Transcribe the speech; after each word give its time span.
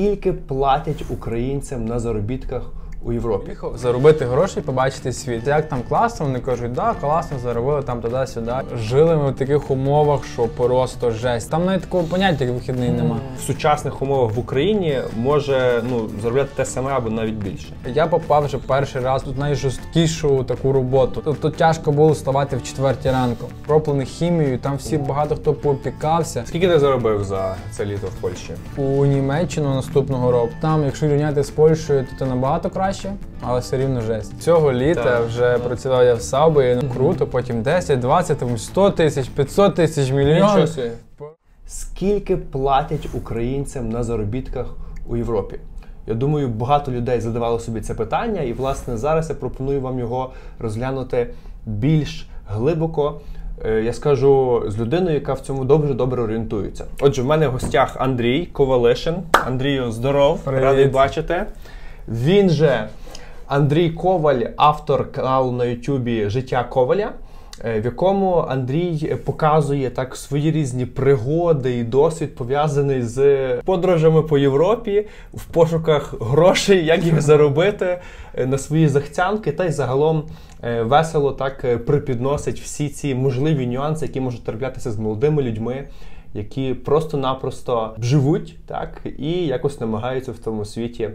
Скільки 0.00 0.32
платять 0.32 1.04
українцям 1.10 1.84
на 1.84 1.98
заробітках 1.98 2.72
у 3.04 3.12
Європі? 3.12 3.56
Заробити 3.74 4.24
гроші, 4.24 4.60
побачити 4.60 5.12
світ. 5.12 5.46
Як 5.46 5.68
там 5.68 5.82
класно, 5.88 6.26
вони 6.26 6.38
кажуть, 6.38 6.72
да, 6.72 6.94
класно, 7.00 7.38
заробили 7.38 7.82
там 7.82 8.00
туди-сюди. 8.00 8.52
Жили 8.76 9.16
ми 9.16 9.30
в 9.30 9.34
таких 9.34 9.70
умовах, 9.70 10.24
що 10.24 10.42
просто 10.42 11.10
жесть. 11.10 11.50
Там 11.50 11.64
навіть 11.64 11.82
такого 11.82 12.04
поняття, 12.04 12.44
як 12.44 12.54
вихідний 12.54 12.90
нема. 12.90 13.16
В 13.38 13.40
сучасних 13.40 14.02
умовах 14.02 14.34
в 14.34 14.38
Україні 14.38 14.98
може 15.16 15.82
ну, 15.90 16.08
заробляти 16.22 16.50
те 16.56 16.64
саме 16.64 16.92
або 16.92 17.10
навіть 17.10 17.34
більше. 17.34 17.72
Я 17.94 18.06
попав 18.06 18.44
вже 18.44 18.58
перший 18.58 19.02
раз 19.02 19.22
тут 19.22 19.38
найжорсткішу 19.38 20.44
таку 20.44 20.72
роботу. 20.72 21.22
Тобто 21.24 21.50
тяжко 21.50 21.92
було 21.92 22.12
вставати 22.12 22.56
в 22.56 22.62
четвертій 22.62 23.10
ранку. 23.10 23.46
Проплений 23.66 24.06
хімією, 24.06 24.58
там 24.58 24.76
всі 24.76 24.98
багато 24.98 25.36
хто 25.36 25.54
попікався. 25.54 26.42
Скільки 26.46 26.68
ти 26.68 26.78
заробив 26.78 27.24
за 27.24 27.54
це 27.70 27.84
літо 27.84 28.06
в 28.06 28.20
Польщі? 28.20 28.52
У 28.76 29.06
Німеччину 29.06 29.74
наступного 29.74 30.32
року. 30.32 30.50
Там, 30.60 30.84
якщо 30.84 31.06
рівняти 31.08 31.42
з 31.42 31.50
Польщею, 31.50 32.06
то 32.10 32.16
це 32.18 32.26
набагато 32.30 32.70
краще, 32.70 32.89
але 33.42 33.60
все 33.60 33.78
рівно 33.78 34.00
жесть. 34.00 34.42
Цього 34.42 34.72
літа 34.72 35.04
Так, 35.04 35.26
вже 35.26 35.58
працював 35.58 36.04
я 36.04 36.14
в 36.14 36.20
Сабі, 36.20 36.78
ну 36.82 36.88
круто, 36.94 37.26
потім 37.26 37.62
10, 37.62 37.98
20, 38.00 38.38
там 38.38 38.58
100 38.58 38.90
тисяч, 38.90 39.28
500 39.28 39.74
тисяч, 39.74 40.10
мільйон. 40.10 40.66
собі. 40.66 40.90
Скільки 41.66 42.36
платять 42.36 43.08
українцям 43.14 43.88
на 43.88 44.02
заробітках 44.02 44.66
у 45.08 45.16
Європі? 45.16 45.56
Я 46.06 46.14
думаю, 46.14 46.48
багато 46.48 46.92
людей 46.92 47.20
задавало 47.20 47.60
собі 47.60 47.80
це 47.80 47.94
питання, 47.94 48.40
і 48.42 48.52
власне 48.52 48.96
зараз 48.96 49.28
я 49.28 49.34
пропоную 49.34 49.80
вам 49.80 49.98
його 49.98 50.30
розглянути 50.58 51.30
більш 51.66 52.26
глибоко. 52.48 53.20
Е, 53.64 53.82
Я 53.82 53.92
скажу 53.92 54.62
з 54.66 54.78
людиною, 54.78 55.14
яка 55.14 55.32
в 55.32 55.40
цьому 55.40 55.64
добре 55.64 55.94
добре 55.94 56.22
орієнтується. 56.22 56.84
Отже, 57.00 57.22
в 57.22 57.26
мене 57.26 57.48
в 57.48 57.52
гостях 57.52 57.96
Андрій 57.98 58.46
Ковалишин. 58.46 59.14
Андрію, 59.46 59.92
здоров, 59.92 60.38
Привіт. 60.40 60.62
радий 60.62 60.86
бачити. 60.86 61.46
Він 62.10 62.50
же 62.50 62.88
Андрій 63.46 63.90
Коваль, 63.90 64.40
автор 64.56 65.12
каналу 65.12 65.52
на 65.52 65.64
Ютубі 65.64 66.30
Життя 66.30 66.64
Коваля, 66.64 67.12
е, 67.64 67.80
в 67.80 67.84
якому 67.84 68.36
Андрій 68.48 69.16
показує 69.24 69.90
так 69.90 70.16
свої 70.16 70.50
різні 70.50 70.86
пригоди 70.86 71.78
і 71.78 71.84
досвід 71.84 72.34
пов'язаний 72.34 73.02
з 73.02 73.48
подорожами 73.64 74.22
по 74.22 74.38
Європі 74.38 75.06
в 75.34 75.44
пошуках 75.44 76.14
грошей, 76.20 76.84
як 76.84 77.04
їх 77.04 77.20
заробити 77.20 78.00
е, 78.34 78.46
на 78.46 78.58
свої 78.58 78.88
захцянки, 78.88 79.52
та 79.52 79.64
й 79.64 79.72
загалом 79.72 80.22
е, 80.62 80.82
весело 80.82 81.32
так 81.32 81.84
припідносить 81.86 82.60
всі 82.60 82.88
ці 82.88 83.14
можливі 83.14 83.66
нюанси, 83.66 84.06
які 84.06 84.20
можуть 84.20 84.44
траплятися 84.44 84.90
з 84.90 84.98
молодими 84.98 85.42
людьми. 85.42 85.84
Які 86.34 86.74
просто-напросто 86.74 87.96
живуть, 87.98 88.56
так 88.66 89.02
і 89.18 89.32
якось 89.32 89.80
намагаються 89.80 90.32
в 90.32 90.38
тому 90.38 90.64
світі 90.64 91.10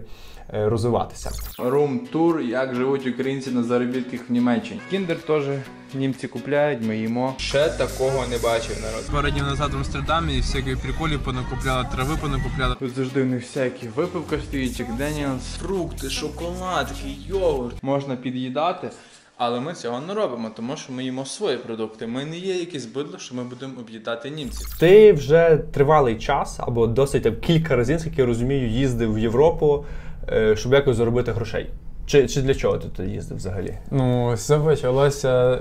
е, 0.54 0.68
розвиватися. 0.68 1.30
Рум-тур, 1.58 2.40
як 2.40 2.74
живуть 2.74 3.06
українці 3.06 3.50
на 3.50 3.62
заробітках 3.62 4.20
в 4.28 4.32
Німеччині. 4.32 4.80
Кіндер 4.90 5.16
теж 5.16 5.44
німці 5.94 6.28
купляють, 6.28 6.82
ми 6.82 6.98
їмо. 6.98 7.34
Ще 7.36 7.68
такого 7.68 8.26
не 8.30 8.38
бачив 8.38 8.76
народ. 8.82 9.04
Пару 9.12 9.30
днів 9.30 9.44
назад 9.44 9.74
в 9.74 9.76
Амстердамі 9.76 10.36
всяких 10.36 10.78
приколів 10.78 11.24
понакупляли, 11.24 11.86
трави 11.94 12.16
понакупляли. 12.22 12.74
Тут 12.78 12.94
завжди 12.94 13.22
в 13.22 13.26
них 13.26 13.42
всякі 13.42 13.88
випивка 13.88 14.38
стоїть, 14.38 14.80
Jack 14.80 14.94
Daniel's, 14.96 15.42
фрукти, 15.58 16.10
шоколадки, 16.10 17.08
йогурт. 17.28 17.82
Можна 17.82 18.16
під'їдати. 18.16 18.90
Але 19.38 19.60
ми 19.60 19.74
цього 19.74 20.00
не 20.00 20.14
робимо, 20.14 20.50
тому 20.56 20.76
що 20.76 20.92
ми 20.92 21.04
їмо 21.04 21.24
свої 21.24 21.56
продукти. 21.56 22.06
Ми 22.06 22.24
не 22.24 22.36
є 22.38 22.54
якісь 22.54 22.86
бидло, 22.86 23.18
що 23.18 23.34
ми 23.34 23.44
будемо 23.44 23.72
об'їдати 23.80 24.30
німців. 24.30 24.78
Ти 24.80 25.12
вже 25.12 25.58
тривалий 25.72 26.18
час, 26.18 26.56
або 26.60 26.86
досить 26.86 27.22
там, 27.22 27.36
кілька 27.36 27.76
разів, 27.76 28.00
скільки 28.00 28.20
я 28.20 28.26
розумію, 28.26 28.68
їздив 28.68 29.14
в 29.14 29.18
Європу, 29.18 29.84
е, 30.32 30.56
щоб 30.56 30.72
якось 30.72 30.96
заробити 30.96 31.32
грошей. 31.32 31.70
Чи, 32.06 32.28
чи 32.28 32.42
для 32.42 32.54
чого 32.54 32.78
ти 32.78 32.88
туди 32.88 33.08
їздив 33.08 33.36
взагалі? 33.36 33.78
Ну, 33.90 34.32
все 34.34 34.58
почалося 34.58 35.58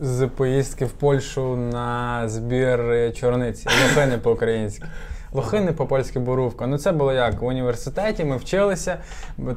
з 0.00 0.26
поїздки 0.26 0.84
в 0.84 0.92
Польщу 0.92 1.56
на 1.56 2.28
збір 2.28 2.80
чорниці. 3.14 3.68
Лохини 3.82 4.18
по-українськи. 4.18 4.86
Лохини 5.32 5.72
по-польськи 5.72 6.18
борувка. 6.18 6.66
Ну 6.66 6.78
це 6.78 6.92
було 6.92 7.12
як 7.12 7.40
в 7.40 7.44
університеті, 7.44 8.24
ми 8.24 8.36
вчилися, 8.36 8.98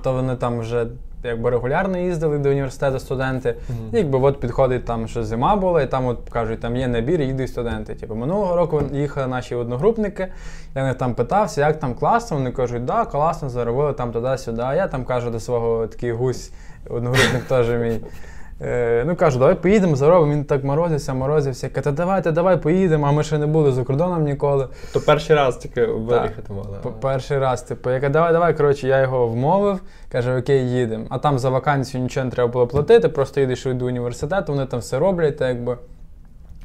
то 0.04 0.14
вони 0.14 0.36
там 0.36 0.60
вже 0.60 0.88
якби 1.24 1.50
регулярно 1.50 1.98
їздили 1.98 2.38
до 2.38 2.50
університету 2.50 3.00
студенти. 3.00 3.56
І 3.94 3.98
якби 3.98 4.20
от 4.20 4.40
підходить 4.40 4.86
там, 4.86 5.08
що 5.08 5.24
зима 5.24 5.56
була, 5.56 5.82
і 5.82 5.92
там 5.92 6.06
от 6.06 6.30
кажуть, 6.30 6.60
там 6.60 6.76
є 6.76 6.88
набір, 6.88 7.22
їдуть 7.22 7.50
студенти. 7.50 7.96
Типу, 7.96 8.16
минулого 8.16 8.56
року 8.56 8.82
їхали 8.94 9.28
наші 9.28 9.56
одногрупники, 9.56 10.28
я 10.76 10.84
них 10.84 10.96
там 10.96 11.16
питався, 11.16 11.62
як 11.62 11.80
там 11.80 11.94
класно. 11.94 12.38
Вони 12.38 12.52
кажуть, 12.52 12.86
да, 12.86 13.06
класно, 13.06 13.50
заробили 13.50 13.94
там 13.94 14.12
туди-сюди. 14.12 14.62
А 14.62 14.76
я 14.76 14.88
там 14.88 15.06
кажу 15.06 15.30
до 15.30 15.40
свого 15.40 15.88
такий 15.88 16.12
гусь, 16.12 16.52
одногрупник 16.90 17.44
теж 17.44 17.70
мій. 17.70 18.00
Е, 18.62 19.04
ну 19.08 19.16
кажу, 19.16 19.40
давай 19.40 19.56
поїдемо, 19.56 19.96
заробимо. 19.96 20.34
Він 20.34 20.44
так 20.46 20.64
морозився, 20.64 21.14
морозився. 21.14 21.70
Каже, 21.70 21.92
давайте, 21.92 22.32
давай 22.32 22.58
поїдемо, 22.58 23.08
а 23.08 23.12
ми 23.12 23.24
ще 23.24 23.38
не 23.38 23.48
були 23.48 23.72
за 23.72 23.84
кордоном 23.84 24.24
ніколи. 24.24 24.68
То 24.94 25.00
перший 25.02 25.36
раз 25.36 25.58
тільки 25.58 25.86
виїхати 25.86 26.54
мали. 26.54 26.78
П- 26.84 26.90
Перший 27.02 27.38
раз, 27.40 27.62
типу, 27.64 27.90
я 27.90 28.00
кажу, 28.00 28.14
давай, 28.14 28.32
давай. 28.34 28.58
Коротше, 28.58 28.88
я 28.88 29.02
його 29.02 29.28
вмовив, 29.28 29.80
каже, 30.12 30.38
окей, 30.38 30.70
їдемо. 30.72 31.06
А 31.10 31.18
там 31.20 31.40
за 31.40 31.50
вакансію 31.50 32.04
нічого 32.04 32.24
не 32.26 32.32
треба 32.32 32.52
було 32.52 32.68
платити, 32.68 33.10
просто 33.10 33.42
їдеш 33.42 33.64
до 33.66 33.86
університету, 33.86 34.52
вони 34.54 34.66
там 34.66 34.80
все 34.80 35.00
роблять, 35.00 35.38
так 35.38 35.48
якби 35.48 35.78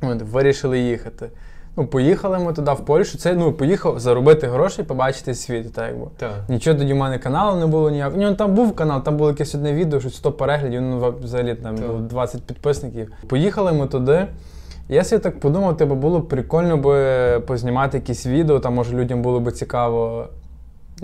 от, 0.03 0.23
вирішили 0.23 0.79
їхати. 0.81 1.29
Ну, 1.77 1.87
поїхали 1.87 2.39
ми 2.39 2.53
туди, 2.53 2.73
в 2.73 2.85
Польщу. 2.85 3.19
Це 3.19 3.35
ну, 3.35 3.53
поїхав 3.53 4.01
заробити 4.01 4.47
гроші, 4.47 4.83
побачити 4.83 5.35
світ. 5.35 5.73
Так, 5.73 5.89
якби. 5.89 6.07
Так. 6.17 6.31
Нічого 6.49 6.79
тоді 6.79 6.93
в 6.93 6.97
мене 6.97 7.19
каналу 7.19 7.61
не 7.61 7.67
було 7.67 7.91
ніякого. 7.91 8.19
Ні, 8.19 8.25
ну, 8.25 8.35
там 8.35 8.55
був 8.55 8.77
канал, 8.77 9.03
там 9.03 9.17
було 9.17 9.31
якесь 9.31 9.55
одне 9.55 9.73
відео, 9.73 10.01
що 10.01 10.11
100 10.11 10.33
переглядів, 10.33 10.83
ну 10.83 11.15
взагалі 11.23 11.55
там 11.55 11.77
Так. 11.77 11.87
було 11.87 11.99
20 11.99 12.43
підписників. 12.43 13.13
Поїхали 13.29 13.73
ми 13.73 13.87
туди. 13.87 14.27
Я 14.89 15.05
собі 15.05 15.23
так 15.23 15.41
подумав, 15.41 15.77
типу, 15.77 15.95
було 15.95 16.19
б 16.19 16.29
прикольно 16.29 16.77
би 16.77 17.41
познімати 17.41 17.99
якісь 17.99 18.27
відео, 18.27 18.61
там 18.61 18.75
може 18.75 18.97
людям 18.97 19.23
було 19.23 19.41
б 19.41 19.53
цікаво 19.53 20.29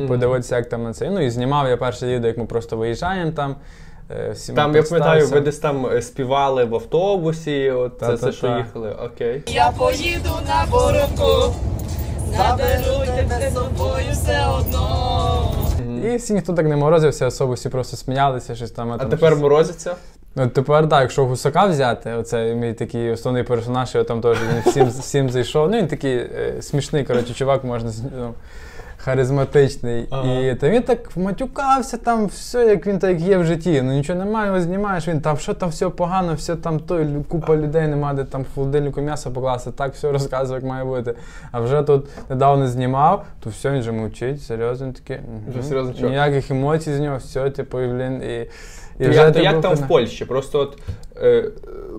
подивитися, 0.09 0.57
як 0.57 0.69
там 0.69 0.83
на 0.83 0.93
це. 0.93 1.11
Ну 1.11 1.21
і 1.21 1.31
знімав 1.31 1.69
я 1.69 1.77
перше 1.77 2.07
відео, 2.07 2.29
як 2.29 2.39
ми 2.39 2.45
просто 2.45 2.77
виїжджаємо 2.77 3.31
там. 3.31 3.57
Е, 4.11 4.31
всім 4.31 4.55
Там, 4.55 4.77
я 4.77 4.83
пам'ятаю, 4.83 5.27
ви 5.27 5.41
десь 5.41 5.59
там 5.59 5.87
е, 5.87 6.03
співали 6.03 6.65
в 6.65 6.75
автобусі, 6.75 7.71
от 7.71 7.93
це, 8.01 8.07
це 8.07 8.13
Та-та-та. 8.13 8.33
що 8.33 8.47
їхали. 8.47 8.97
Окей. 9.07 9.43
Я 9.47 9.73
поїду 9.79 10.31
на 10.47 10.67
боровку, 10.71 11.55
заберу 12.37 13.07
тебе 13.17 13.51
з 13.51 13.55
собою 13.55 14.07
все 14.13 14.47
одно. 14.59 15.53
І 16.05 16.17
всі 16.17 16.33
ніхто 16.33 16.53
так 16.53 16.67
не 16.67 16.77
морозився, 16.77 17.27
особо 17.27 17.53
всі 17.53 17.69
просто 17.69 17.97
сміялися, 17.97 18.55
щось 18.55 18.71
там. 18.71 18.93
А 18.93 18.99
там 18.99 19.09
тепер 19.09 19.31
щось- 19.31 19.43
морозиться? 19.43 19.95
Ну, 20.35 20.47
тепер 20.49 20.89
так, 20.89 21.01
якщо 21.01 21.27
гусака 21.27 21.67
взяти, 21.67 22.13
оце 22.13 22.55
мій 22.55 22.73
такий 22.73 23.11
основний 23.11 23.43
персонаж, 23.43 23.95
я 23.95 24.05
там 24.05 24.21
теж 24.21 24.39
він 24.43 24.63
всім, 24.71 24.89
всім 24.89 25.31
зайшов. 25.31 25.71
Ну, 25.71 25.79
він 25.79 25.87
такий 25.87 26.17
е, 26.17 26.55
смішний, 26.61 27.05
коротше, 27.05 27.35
чувак, 27.35 27.65
можна 27.65 27.93
ну, 28.19 28.35
харизматичний. 29.05 30.07
Ага. 30.11 30.33
І 30.33 30.55
то 30.55 30.71
він 30.71 30.83
так 30.83 31.17
матюкався, 31.17 31.97
там 31.97 32.27
все, 32.27 32.67
як 32.67 32.87
він 32.87 32.99
так 32.99 33.21
є 33.21 33.39
в 33.39 33.45
житті. 33.45 33.83
Ну 33.83 33.93
нічого 33.93 34.19
немає, 34.19 34.47
його 34.47 34.61
знімаєш, 34.61 35.09
він 35.09 35.21
там 35.21 35.37
що 35.37 35.55
там 35.55 35.69
все 35.69 35.89
погано, 35.89 36.35
все 36.35 36.57
там 36.57 36.81
то, 36.81 37.07
купа 37.29 37.57
людей 37.57 37.89
немає, 37.89 38.17
де 38.17 38.25
там 38.25 38.43
в 38.43 38.55
холодильнику 38.55 39.01
м'ясо 39.01 39.31
покласти, 39.31 39.71
так 39.71 39.95
все 39.95 40.13
розказує, 40.13 40.61
як 40.61 40.69
має 40.71 40.85
бути. 40.85 41.15
А 41.53 41.61
вже 41.61 41.83
тут 41.83 42.09
недавно 42.31 42.67
знімав, 42.67 43.27
то 43.41 43.51
все, 43.51 43.71
він 43.71 43.83
же 43.83 43.93
мовчить, 43.93 44.43
серйозно 44.43 44.93
такий. 44.93 45.19
Вже 45.49 45.63
серйозно 45.63 45.95
чувак. 45.95 46.11
Ніяких 46.11 46.51
емоцій 46.51 46.95
з 46.95 47.01
нього, 47.01 47.17
все, 47.17 47.51
типу, 47.51 47.81
і, 47.81 47.87
блін, 47.87 48.23
і. 48.23 48.47
І 49.01 49.05
як, 49.05 49.37
як 49.37 49.61
там 49.61 49.75
в 49.75 49.89
Польщі? 49.89 50.25
Просто 50.25 50.59
от, 50.59 50.79
е, 51.17 51.51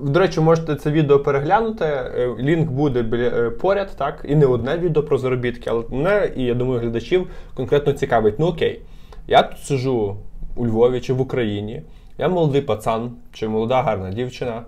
до 0.04 0.20
речі, 0.20 0.40
можете 0.40 0.76
це 0.76 0.92
відео 0.92 1.20
переглянути. 1.20 1.86
е, 1.86 2.36
Лінк 2.40 2.72
буде 2.72 3.02
біля, 3.02 3.28
е, 3.28 3.50
поряд, 3.50 3.90
так? 3.98 4.26
І 4.28 4.36
не 4.36 4.46
одне 4.46 4.78
відео 4.78 5.04
про 5.04 5.18
заробітки, 5.18 5.70
але 5.70 5.84
мене, 5.90 6.32
і 6.36 6.44
я 6.44 6.54
думаю, 6.54 6.80
глядачів 6.80 7.28
конкретно 7.54 7.94
цікавить. 7.94 8.40
Ну 8.40 8.46
окей, 8.48 8.82
я 9.28 9.42
тут 9.42 9.60
сижу 9.60 10.18
у 10.56 10.68
Львові 10.68 11.02
чи 11.02 11.14
в 11.14 11.22
Україні, 11.22 11.82
я 12.18 12.28
молодий 12.30 12.62
пацан 12.62 13.12
чи 13.34 13.48
молода 13.48 13.82
гарна 13.82 14.12
дівчина, 14.12 14.64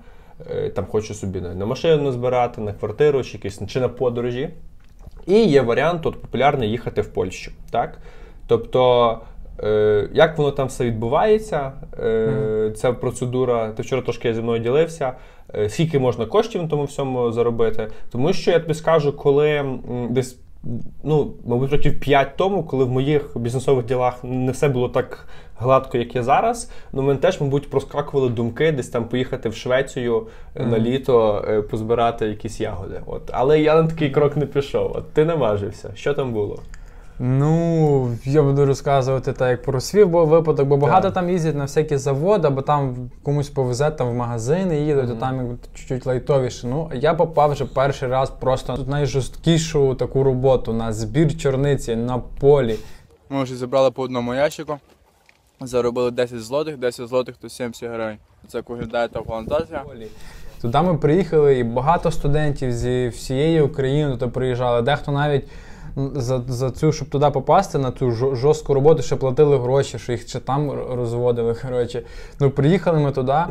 е, 0.51 0.69
там 0.69 0.85
хочу 0.85 1.13
собі 1.13 1.41
на, 1.41 1.56
на 1.56 1.65
машину 1.65 2.12
збирати, 2.12 2.62
на 2.62 2.74
квартиру, 2.74 3.24
чи, 3.24 3.38
якісь, 3.38 3.62
чи 3.68 3.80
на 3.80 3.89
подорожі. 3.89 4.50
І 5.27 5.44
є 5.44 5.62
варіант 5.62 6.06
от, 6.06 6.21
популярний 6.21 6.69
їхати 6.69 7.01
в 7.01 7.07
Польщу. 7.07 7.51
Так? 7.71 7.97
Тобто, 8.47 9.19
е, 9.59 10.09
як 10.13 10.38
воно 10.38 10.51
там 10.51 10.67
все 10.67 10.85
відбувається, 10.85 11.71
е, 12.00 12.71
ця 12.75 12.94
процедура, 12.94 13.69
ти 13.69 13.83
вчора 13.83 14.01
трошки 14.01 14.33
зі 14.33 14.41
мною 14.41 14.61
ділився, 14.61 15.13
е, 15.55 15.69
скільки 15.69 16.00
можна 16.00 16.25
коштів 16.25 16.61
на 16.61 16.67
тому 16.67 16.83
всьому 16.83 17.31
заробити. 17.31 17.88
Тому 18.11 18.33
що 18.33 18.51
я 18.51 18.59
тобі 18.59 18.73
скажу, 18.73 19.13
коли 19.13 19.65
десь. 20.09 20.39
Ну, 21.03 21.33
мабуть, 21.45 21.71
років 21.71 22.00
5 22.00 22.38
тому, 22.38 22.63
коли 22.63 22.85
в 22.85 22.89
моїх 22.89 23.38
бізнесових 23.38 23.85
ділах 23.85 24.23
не 24.23 24.51
все 24.51 24.69
було 24.69 24.89
так 24.89 25.27
гладко, 25.57 25.97
як 25.97 26.15
є 26.15 26.23
зараз. 26.23 26.71
Ну, 26.94 27.01
мене 27.01 27.19
теж, 27.19 27.41
мабуть, 27.41 27.69
проскакували 27.69 28.29
думки 28.29 28.71
десь 28.71 28.89
там 28.89 29.06
поїхати 29.06 29.49
в 29.49 29.56
Швецію 29.56 30.27
е, 30.56 30.65
на 30.65 30.79
літо, 30.79 31.45
позбирати 31.71 32.25
якісь 32.25 32.61
ягоди. 32.61 33.01
От. 33.06 33.21
Але 33.31 33.59
я 33.59 33.81
на 33.81 33.88
такий 33.88 34.09
крок 34.09 34.38
не 34.38 34.45
пішов. 34.45 34.91
От 34.95 35.13
ти 35.13 35.25
наважився. 35.25 35.91
Що 35.95 36.13
там 36.13 36.33
було? 36.33 36.59
Ну, 37.25 38.17
я 38.25 38.43
буду 38.43 38.65
розказувати 38.65 39.33
так, 39.33 39.49
як 39.49 39.61
про 39.63 39.81
свій 39.81 40.05
бо- 40.05 40.25
випадок, 40.25 40.67
бо 40.67 40.77
багато 40.77 41.01
Так. 41.01 41.13
там 41.13 41.29
їздять 41.29 41.55
на 41.55 41.63
всякі 41.63 41.97
заводи, 41.97 42.47
або 42.47 42.61
там 42.61 43.09
комусь 43.23 43.49
повезе 43.49 43.91
там 43.91 44.09
в 44.09 44.13
магазини 44.13 44.79
їдуть, 44.79 45.07
то 45.07 45.15
там 45.15 45.57
чуть-чуть 45.73 46.05
лайтовіше. 46.05 46.67
Ну, 46.67 46.91
я 46.93 47.13
попав 47.13 47.51
вже 47.51 47.65
перший 47.65 48.09
раз 48.09 48.29
просто 48.29 48.77
на 48.77 48.83
найжорсткішу 48.83 49.95
таку 49.95 50.23
роботу 50.23 50.73
на 50.73 50.93
збір 50.93 51.37
чорниці 51.37 51.95
на 51.95 52.17
полі. 52.39 52.75
Ми 53.29 53.43
вже 53.43 53.55
зібрали 53.55 53.91
по 53.91 54.01
одному 54.03 54.33
ящику. 54.33 54.77
Заробили 55.61 56.11
10 56.11 56.39
злотих, 56.39 56.77
10 56.77 57.07
злотих 57.07 57.37
то 57.37 57.49
70 57.49 57.89
гривень. 57.89 58.17
Це 58.47 58.57
як 58.57 58.69
виглядає 58.69 59.07
та 59.07 59.21
плантація. 59.21 59.83
Туди 60.61 60.81
ми 60.81 60.97
приїхали, 60.97 61.59
і 61.59 61.63
багато 61.63 62.11
студентів 62.11 62.71
зі 62.71 63.07
всієї 63.07 63.61
України 63.61 64.11
туди 64.11 64.27
приїжджали. 64.27 64.81
Дехто 64.81 65.11
навіть 65.11 65.43
за, 65.95 66.42
за 66.48 66.72
цю, 66.72 66.92
щоб 66.92 67.10
туди 67.10 67.30
попасти, 67.30 67.78
на 67.78 67.92
цю 67.92 68.12
жо- 68.12 68.36
жорстку 68.36 68.74
роботу, 68.74 69.04
ще 69.04 69.16
платили 69.16 69.57
гроші, 69.57 70.00
що 70.00 70.12
їх 70.12 70.28
ще 70.28 70.40
там 70.40 70.72
розводили. 70.72 71.56
Коротше. 71.62 72.01
Ну, 72.40 72.50
приїхали 72.51 73.00
ми 73.00 73.12
туди. 73.12 73.44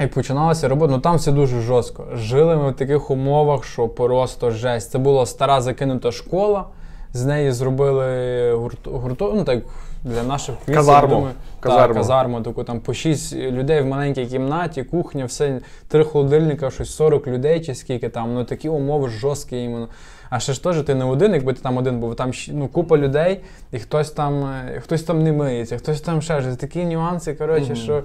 І 0.00 0.06
починалася 0.06 0.68
робота. 0.68 0.92
Ну 0.92 0.98
там 0.98 1.16
все 1.16 1.32
дуже 1.32 1.60
жорстко. 1.60 2.06
Жили 2.14 2.56
ми 2.56 2.70
в 2.70 2.74
таких 2.74 3.10
умовах, 3.10 3.64
що 3.64 3.88
просто 3.88 4.50
жесть. 4.50 4.90
Це 4.90 4.98
була 4.98 5.26
стара 5.26 5.60
закинута 5.60 6.12
школа. 6.12 6.64
З 7.12 7.24
неї 7.24 7.52
зробили 7.52 8.52
гурту, 8.52 8.90
гурту 8.90 9.32
ну 9.36 9.44
так 9.44 9.62
для 10.04 10.22
наших 10.22 10.54
військ, 10.68 10.76
Казарму. 10.78 11.14
думаю, 11.14 11.34
Казарму. 11.60 11.86
Так, 11.86 11.96
казарму 11.96 12.40
таку 12.40 12.64
там 12.64 12.80
по 12.80 12.94
6 12.94 13.34
людей 13.36 13.80
в 13.80 13.86
маленькій 13.86 14.26
кімнаті, 14.26 14.82
кухня, 14.82 15.24
все, 15.24 15.60
три 15.88 16.04
холодильника, 16.04 16.70
щось 16.70 16.94
40 16.94 17.26
людей 17.26 17.60
чи 17.60 17.74
скільки 17.74 18.08
там. 18.08 18.34
Ну 18.34 18.44
такі 18.44 18.68
умови 18.68 19.08
жорсткі 19.08 19.62
іменно. 19.62 19.88
А 20.30 20.40
ще 20.40 20.52
ж 20.52 20.62
теж 20.62 20.82
ти 20.82 20.94
не 20.94 21.04
один, 21.04 21.32
якби 21.32 21.52
ти 21.52 21.60
там 21.60 21.76
один 21.76 22.00
був, 22.00 22.14
там 22.16 22.30
ну, 22.52 22.68
купа 22.68 22.98
людей, 22.98 23.40
і 23.72 23.78
хтось 23.78 24.10
там, 24.10 24.44
е, 24.44 24.80
хтось 24.80 25.02
там 25.02 25.22
не 25.22 25.32
миється, 25.32 25.78
хтось 25.78 26.00
там 26.00 26.22
ще 26.22 26.40
щось. 26.40 26.56
Такі 26.56 26.84
нюанси, 26.84 27.34
коротше, 27.34 27.74
що. 27.74 28.02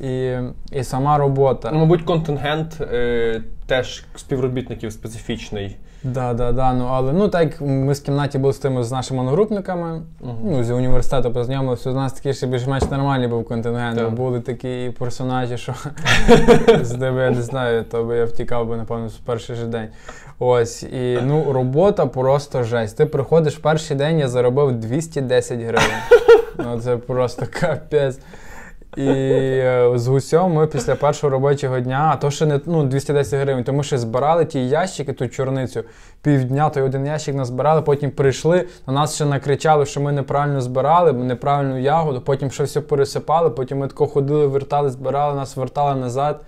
І, 0.00 0.38
і 0.72 0.84
сама 0.84 1.18
робота. 1.18 1.70
Ну, 1.72 1.78
мабуть, 1.78 2.02
контингент 2.02 2.80
е, 2.80 3.42
теж 3.66 4.04
співробітників 4.16 4.92
специфічний. 4.92 5.76
Да, 6.02 6.34
да, 6.34 6.52
да. 6.52 6.72
Ну 6.72 6.84
але 6.90 7.12
ну 7.12 7.28
так 7.28 7.60
ми 7.60 7.94
з 7.94 8.00
кімнаті 8.00 8.38
були 8.38 8.52
з 8.52 8.58
тими 8.58 8.84
з 8.84 8.92
нашими 8.92 9.20
одногрупниками, 9.20 10.02
ну 10.44 10.64
з 10.64 10.70
університету 10.70 11.32
познайомилися, 11.32 11.90
у 11.90 11.94
нас 11.94 12.12
такий 12.12 12.34
ще 12.34 12.46
більш-менш 12.46 12.90
нормальний 12.90 13.28
був 13.28 13.44
контингент. 13.44 14.02
Бо 14.02 14.10
Були 14.10 14.40
такі 14.40 14.92
персонажі, 14.98 15.58
що 15.58 15.74
з 16.82 16.90
тебе 16.90 17.24
я 17.24 17.30
не 17.30 17.42
знаю, 17.42 17.84
то 17.84 18.04
би 18.04 18.16
я 18.16 18.24
втікав 18.24 18.68
би, 18.68 18.76
напевно, 18.76 19.06
в 19.06 19.18
перший 19.18 19.56
же 19.56 19.66
день. 19.66 19.88
Ось, 20.42 20.82
і 20.82 21.18
ну, 21.22 21.52
робота 21.52 22.06
просто 22.06 22.62
жесть. 22.62 22.96
Ти 22.96 23.06
приходиш 23.06 23.56
перший 23.56 23.96
день, 23.96 24.18
я 24.18 24.28
заробив 24.28 24.72
210 24.72 25.60
гривень. 25.60 26.00
Ну 26.58 26.80
це 26.80 26.96
просто 26.96 27.46
капець. 27.60 28.18
І 28.96 29.08
е, 29.08 29.92
з 29.94 30.06
гусьом 30.06 30.52
ми 30.52 30.66
після 30.66 30.94
першого 30.94 31.30
робочого 31.30 31.80
дня, 31.80 32.10
а 32.12 32.16
то 32.16 32.30
ще 32.30 32.46
не 32.46 32.60
ну, 32.66 32.84
210 32.84 33.40
гривень, 33.40 33.64
тому 33.64 33.82
що 33.82 33.98
збирали 33.98 34.44
ті 34.44 34.68
ящики, 34.68 35.12
ту 35.12 35.28
чорницю, 35.28 35.84
півдня 36.22 36.70
той 36.70 36.82
один 36.82 37.06
ящик 37.06 37.34
назбирали, 37.34 37.82
потім 37.82 38.10
прийшли, 38.10 38.66
на 38.86 38.92
нас 38.92 39.14
ще 39.14 39.24
накричали, 39.24 39.86
що 39.86 40.00
ми 40.00 40.12
неправильно 40.12 40.60
збирали, 40.60 41.12
неправильну 41.12 41.78
ягоду, 41.78 42.20
потім 42.20 42.50
ще 42.50 42.64
все 42.64 42.80
пересипали, 42.80 43.50
потім 43.50 43.78
ми 43.78 43.88
тако 43.88 44.06
ходили, 44.06 44.46
вертали, 44.46 44.90
збирали, 44.90 45.34
нас 45.34 45.56
вертали 45.56 46.00
назад. 46.00 46.40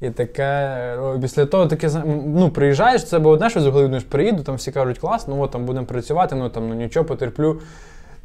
І 0.00 0.10
таке, 0.10 0.78
після 1.22 1.46
того 1.46 1.66
таке, 1.66 1.90
ну, 2.26 2.50
приїжджаєш, 2.50 3.04
це 3.04 3.18
було 3.18 3.34
одне, 3.34 3.50
що 3.50 3.60
з 3.60 3.66
голови 3.66 4.00
приїду, 4.08 4.42
там 4.42 4.54
всі 4.54 4.72
кажуть, 4.72 4.98
клас, 4.98 5.28
ну 5.28 5.40
от 5.40 5.50
там 5.50 5.64
будемо 5.64 5.86
працювати, 5.86 6.34
ну 6.34 6.48
там 6.48 6.68
ну 6.68 6.74
нічого, 6.74 7.06
потерплю. 7.06 7.60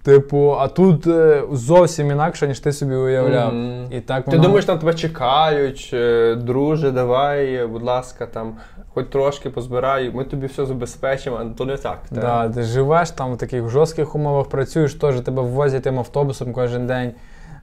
Типу, 0.05 0.55
а 0.59 0.67
тут 0.67 1.07
е, 1.07 1.43
зовсім 1.51 2.11
інакше, 2.11 2.47
ніж 2.47 2.59
ти 2.59 2.71
собі 2.71 2.95
уявляв. 2.95 3.53
Мгм. 3.53 3.87
І 3.91 3.99
так 3.99 4.25
Ти 4.25 4.37
думаєш, 4.37 4.65
там 4.65 4.79
тебе 4.79 4.93
чекають, 4.93 5.89
е, 5.93 6.35
друже, 6.35 6.91
давай, 6.91 7.67
будь 7.67 7.83
ласка, 7.83 8.25
там, 8.25 8.55
хоч 8.93 9.05
трошки 9.07 9.49
позбирай, 9.49 10.11
ми 10.13 10.23
тобі 10.23 10.47
все 10.47 10.65
забезпечимо, 10.65 11.37
а 11.41 11.57
то 11.57 11.65
не 11.65 11.77
так. 11.77 11.99
та. 12.09 12.21
Да, 12.21 12.49
ти 12.49 12.63
живеш 12.63 13.11
там 13.11 13.33
в 13.33 13.37
таких 13.37 13.69
жорстких 13.69 14.15
умовах, 14.15 14.47
працюєш 14.49 14.93
теж, 14.93 15.21
тебе 15.21 15.41
ввозять 15.41 15.83
тим 15.83 15.99
автобусом 15.99 16.53
кожен 16.53 16.87
день. 16.87 17.11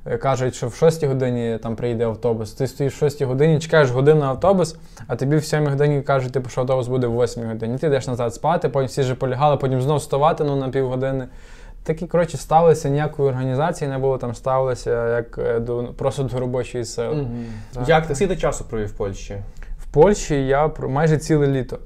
Е, 0.06 0.16
Кажуть, 0.16 0.54
що 0.54 0.68
в 0.68 0.74
6 0.74 1.04
годині 1.04 1.58
там 1.62 1.76
приїде 1.76 2.04
автобус. 2.04 2.52
Ти 2.52 2.66
стоїш 2.66 2.94
в 2.94 2.98
6 2.98 3.22
годині, 3.22 3.58
чекаєш 3.58 3.90
годину 3.90 4.20
на 4.20 4.26
автобус, 4.26 4.76
а 5.06 5.16
тобі 5.16 5.36
в 5.36 5.44
7 5.44 5.66
годині 5.66 6.02
кажуть, 6.02 6.32
типу, 6.32 6.48
що 6.48 6.60
автобус 6.60 6.88
буде 6.88 7.06
в 7.06 7.22
8 7.22 7.46
годині. 7.46 7.78
Ти 7.78 7.86
йдеш 7.86 8.06
назад 8.06 8.34
спати, 8.34 8.68
потім 8.68 8.88
всі 8.88 9.00
вже 9.00 9.14
полягали, 9.14 9.56
потім 9.56 9.82
знов 9.82 9.96
вставати 9.96 10.44
ну, 10.44 10.56
на 10.56 10.68
півгодини. 10.68 11.28
Такі, 11.84 12.06
коротше, 12.06 12.36
ставилися 12.36 12.88
ніякої 12.88 13.28
організації 13.28 13.90
не 13.90 13.98
було, 13.98 14.18
там 14.18 14.34
ставилися 14.34 15.16
як 15.16 15.38
е, 15.38 15.60
до, 15.60 15.84
просто 15.96 16.22
до 16.22 16.40
робочої 16.40 16.84
сили. 16.84 17.14
Мгм. 17.14 17.44
Так. 17.72 17.88
Як 17.88 18.06
ти 18.06 18.14
скільки 18.14 18.36
часу 18.36 18.64
провів 18.64 18.88
в 18.88 18.92
Польщі? 18.92 19.36
В 19.78 19.86
Польщі 19.86 20.46
я 20.46 20.70
майже 20.88 21.18
ціле 21.18 21.46
літо. 21.46 21.78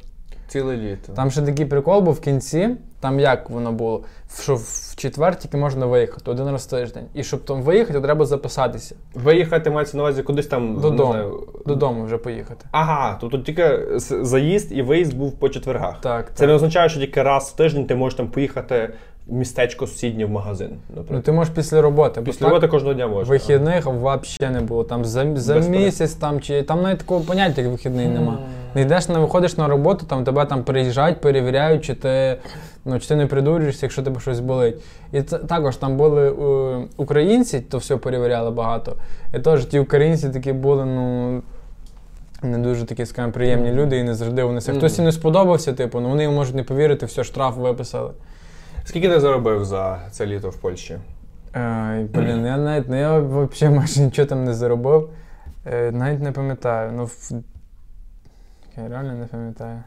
Ціле 0.49 0.77
літо. 0.77 1.13
Там 1.13 1.31
ще 1.31 1.43
такий 1.43 1.67
прикол 1.67 2.01
був 2.01 2.15
в 2.15 2.21
кінці. 2.21 2.77
Там 3.07 3.21
як 3.21 3.51
воно 3.51 3.73
було? 3.73 4.03
Що 4.43 4.55
в 4.55 4.95
четвер 4.97 5.37
тільки 5.37 5.57
можна 5.57 5.87
виїхати 5.87 6.31
один 6.31 6.51
раз 6.51 6.67
в 6.67 6.71
тиждень. 6.71 7.05
І 7.15 7.25
щоб 7.25 7.45
там 7.45 7.63
виїхати, 7.63 8.01
треба 8.01 8.27
записатися. 8.27 8.95
Виїхати 9.15 9.71
мається 9.71 9.97
на 9.97 10.03
увазі 10.03 10.23
кудись 10.23 10.47
там 10.47 10.75
не 10.75 10.81
Додому. 10.81 11.13
знаю. 11.13 11.43
Додому 11.67 12.05
вже 12.05 12.19
поїхати. 12.19 12.67
Ага, 12.71 13.19
тобто 13.21 13.39
тільки 13.39 13.81
заїзд 14.23 14.73
і 14.73 14.83
виїзд 14.83 15.15
був 15.15 15.33
по 15.33 15.49
четвергах. 15.49 16.01
Так, 16.01 16.27
Це 16.35 16.39
так. 16.39 16.49
не 16.49 16.55
означає, 16.55 16.89
що 16.89 17.01
тільки 17.01 17.23
раз 17.23 17.53
в 17.55 17.57
тиждень 17.57 17.87
ти 17.87 17.95
можеш 17.95 18.17
там 18.17 18.29
поїхати 18.29 18.91
в 19.27 19.33
містечко 19.35 19.87
сусіднє 19.87 20.25
в 20.25 20.31
магазин. 20.31 20.71
Ну 21.11 21.21
ти 21.21 21.33
можеш 21.33 21.55
після 21.55 21.83
роботи. 21.83 22.21
бо 22.21 22.27
Після 22.27 22.39
так 22.39 22.49
роботи 22.49 22.69
кожного 22.69 22.95
дня 22.95 23.07
можеш. 23.07 23.29
Вихідних 23.29 23.87
взагалі 23.87 24.55
не 24.55 24.61
було. 24.61 24.85
Там 24.85 25.05
за, 25.05 25.37
за 25.37 25.55
Без 25.55 25.69
місяць 25.69 26.15
там 26.15 26.41
чи 26.41 26.63
там 26.63 26.83
навіть 26.83 26.99
такого 26.99 27.21
поняття, 27.21 27.63
як 27.63 27.71
вихідний 27.71 28.09
нема. 28.09 28.39
Не 28.75 28.83
йдеш 28.83 29.09
на 29.09 29.19
виходиш 29.19 29.57
на 29.57 29.69
роботу, 29.69 30.07
там 30.09 30.25
тебе 30.25 30.45
там 30.45 30.65
приїжджають, 30.65 31.21
перевіряють, 31.21 31.85
чи 31.85 31.95
ти, 31.95 32.37
ну, 32.87 33.01
чи 33.01 33.09
ти 33.09 33.17
не 33.17 33.27
придурюєшся, 33.27 33.87
якщо 33.87 34.03
тебе 34.03 34.21
щось 34.21 34.41
болить. 34.41 34.77
І 35.13 35.23
це 35.23 35.39
також 35.39 35.77
там 35.77 35.97
були 35.97 36.29
е, 36.29 36.87
українці, 36.97 37.61
то 37.61 37.79
все 37.79 37.97
перевіряли 37.97 38.51
багато. 38.51 38.97
І 39.35 39.39
теж 39.39 39.67
ті 39.67 39.79
українці 39.79 40.29
такі 40.29 40.53
були, 40.53 40.85
ну. 40.85 41.43
Не 42.43 42.59
дуже 42.59 42.85
такі, 42.85 43.07
скажімо, 43.07 43.33
приємні 43.33 43.73
люди 43.73 43.99
і 43.99 44.03
не 44.03 44.15
завжди 44.15 44.45
вони 44.45 44.59
все. 44.59 44.73
Хтось 44.73 44.99
їм 44.99 45.05
не 45.05 45.13
сподобався, 45.13 45.73
типу, 45.73 46.01
ну 46.01 46.09
вони 46.09 46.23
йому 46.23 46.37
можуть 46.37 46.55
не 46.55 46.63
повірити, 46.63 47.07
все, 47.07 47.25
штраф 47.25 47.57
виписали. 47.57 48.11
Скільки 48.85 49.09
ти 49.09 49.21
заробив 49.21 49.65
за 49.65 49.99
це 50.11 50.27
літо 50.27 50.51
в 50.51 50.57
Польщі? 50.57 50.99
Ай, 51.53 52.05
блін, 52.05 52.47
я 52.47 52.57
навіть 52.57 52.89
ну, 52.89 53.01
я 53.01 53.19
взагалі 53.19 53.77
майже 53.77 54.01
нічого 54.01 54.27
там 54.27 54.45
не 54.45 54.55
заробив. 54.55 55.11
Е, 55.67 55.93
навіть 55.93 56.21
не 56.21 56.33
пам'ятаю. 56.33 56.93
Ну, 56.93 57.05
в... 57.05 57.33
Я 58.77 58.89
реально 58.89 59.13
не 59.13 59.27
пам'ятаю. 59.27 59.83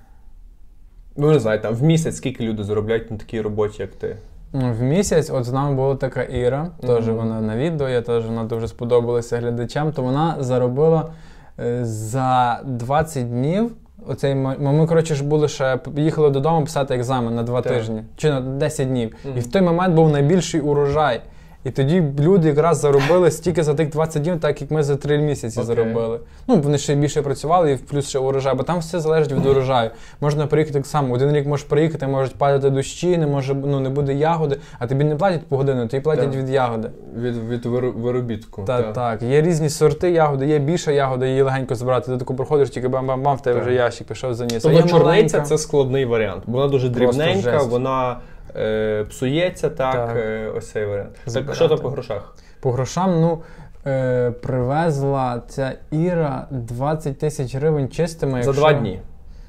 Ну, 1.18 1.32
не 1.32 1.39
знаю, 1.39 1.60
там 1.62 1.75
в 1.75 1.84
місяць 1.84 2.16
скільки 2.16 2.44
люди 2.44 2.63
заробляють 2.63 3.12
на 3.12 3.18
такій 3.18 3.42
роботі, 3.42 3.75
як 3.82 3.92
ти. 3.92 4.18
Ну, 4.54 4.74
в 4.80 4.82
місяць, 4.82 5.30
от 5.30 5.46
з 5.46 5.51
нами 5.51 5.75
була 5.75 5.96
така 5.96 6.24
Іра, 6.24 6.68
теж 6.82 7.08
Мгм. 7.08 7.16
вона 7.18 7.42
на 7.42 7.58
відео, 7.58 7.89
я 7.89 8.01
теж 8.01 8.25
вона 8.25 8.44
дуже 8.44 8.68
сподобалася 8.68 9.38
глядачам, 9.38 9.92
то 9.92 10.04
вона 10.04 10.36
заробила 10.39 11.12
е, 11.60 11.86
за 11.86 12.60
20 12.66 13.30
днів. 13.30 13.72
Оцей 14.08 14.36
ми, 14.36 14.88
коротше, 14.88 15.16
ж 15.16 15.24
були 15.24 15.48
ще 15.48 15.80
їхали 15.98 16.30
додому 16.30 16.63
писати 16.66 16.96
екзамен 16.96 17.36
на 17.36 17.44
2 17.44 17.62
Так. 17.62 17.74
тижні 17.74 18.04
чи 18.16 18.30
на 18.30 18.42
10 18.42 18.88
днів. 18.88 19.16
Мгм. 19.25 19.38
І 19.38 19.39
в 19.39 19.51
той 19.51 19.62
момент 19.62 19.96
був 19.96 20.10
найбільший 20.10 20.62
урожай. 20.62 21.22
І 21.63 21.72
тоді 21.72 22.04
люди 22.20 22.48
якраз 22.48 22.80
заробили 22.80 23.32
стільки 23.32 23.63
за 23.63 23.74
тих 23.74 23.89
20 23.89 24.22
днів, 24.22 24.39
так 24.39 24.62
як 24.62 24.72
ми 24.72 24.84
за 24.84 24.96
3 24.96 25.18
місяці 25.18 25.60
Окей. 25.60 25.75
заробили. 25.75 26.20
Ну, 26.48 26.56
вони 26.56 26.78
ще 26.78 26.96
більше 26.96 27.22
працювали, 27.22 27.72
і 27.72 27.75
плюс 27.75 28.10
ще 28.10 28.20
урожай, 28.20 28.56
бо 28.56 28.63
там 28.63 28.80
все 28.80 29.00
залежить 29.00 29.32
від 29.32 29.46
урожаю. 29.46 29.89
Можна 30.22 30.48
приїхати 30.48 30.80
так 30.80 30.88
само. 30.88 31.13
Один 31.13 31.32
рік 31.32 31.48
можеш 31.48 31.66
приїхати, 31.66 32.08
можуть 32.08 32.36
падати 32.36 32.70
дощі, 32.70 33.18
не 33.18 33.28
може 33.28 33.54
ну, 33.54 33.80
не 33.80 33.89
буде 33.89 34.13
ягоди, 34.13 34.58
а 34.80 34.88
тобі 34.88 35.04
не 35.04 35.16
платять 35.16 35.48
по 35.48 35.58
годину, 35.58 35.88
тобі 35.88 36.04
платять 36.04 36.36
від 36.36 36.50
ягоди. 36.50 36.89
Від, 37.16 37.50
від 37.50 37.66
виробітку. 37.96 38.63
Так, 38.63 38.86
та. 38.86 38.92
так. 38.92 39.22
Є 39.22 39.42
різні 39.42 39.70
сорти 39.70 40.12
ягоди, 40.12 40.48
є 40.48 40.60
більша 40.60 40.92
ягода, 40.92 41.25
її 41.25 41.42
легенько 41.42 41.75
збирати. 41.75 42.12
Ти 42.12 42.18
таку 42.18 42.36
проходиш, 42.36 42.70
тільки 42.70 42.88
бам-бам-бам, 42.88 43.36
в 43.36 43.42
тебе 43.42 43.60
вже 43.60 43.74
ящик 43.74 44.08
пішов 44.08 44.34
за 44.34 44.46
ніс. 44.46 44.63
Тобто 44.63 44.88
чорниця 44.88 45.42
це 45.42 45.58
складний 45.58 46.06
варіант. 46.06 46.44
Вона 46.48 46.68
дуже 46.68 46.89
дрібненька, 46.89 47.58
вона 47.58 48.18
е, 48.56 49.06
псується, 49.10 49.70
так, 49.70 49.94
Так. 49.94 50.18
е, 50.18 50.51
ось 50.58 50.72
цей 50.72 50.86
варіант. 50.86 51.15
Так, 51.34 51.56
що 51.56 51.68
там 51.68 51.79
по 51.79 51.89
грошах? 51.89 52.36
По 52.62 52.72
грошам, 52.72 53.22
ну. 53.22 53.39
Е, 53.88 54.32
привезла 54.32 55.41
ця 55.48 55.72
Іра 55.91 56.48
20 56.51 57.20
тисяч 57.20 57.56
гривень 57.56 57.89
чистими. 57.89 58.44
За 58.44 58.51
два 58.53 58.74
дні. 58.74 59.00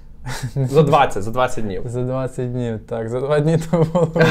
За 0.55 0.83
20, 0.83 1.23
за 1.23 1.31
20 1.31 1.65
днів. 1.65 1.83
За 1.87 2.03
20 2.03 2.53
днів, 2.53 2.81
так. 2.87 3.09
За 3.09 3.21
два 3.21 3.41
дні 3.41 3.59
то 3.71 3.87
було. 3.93 4.13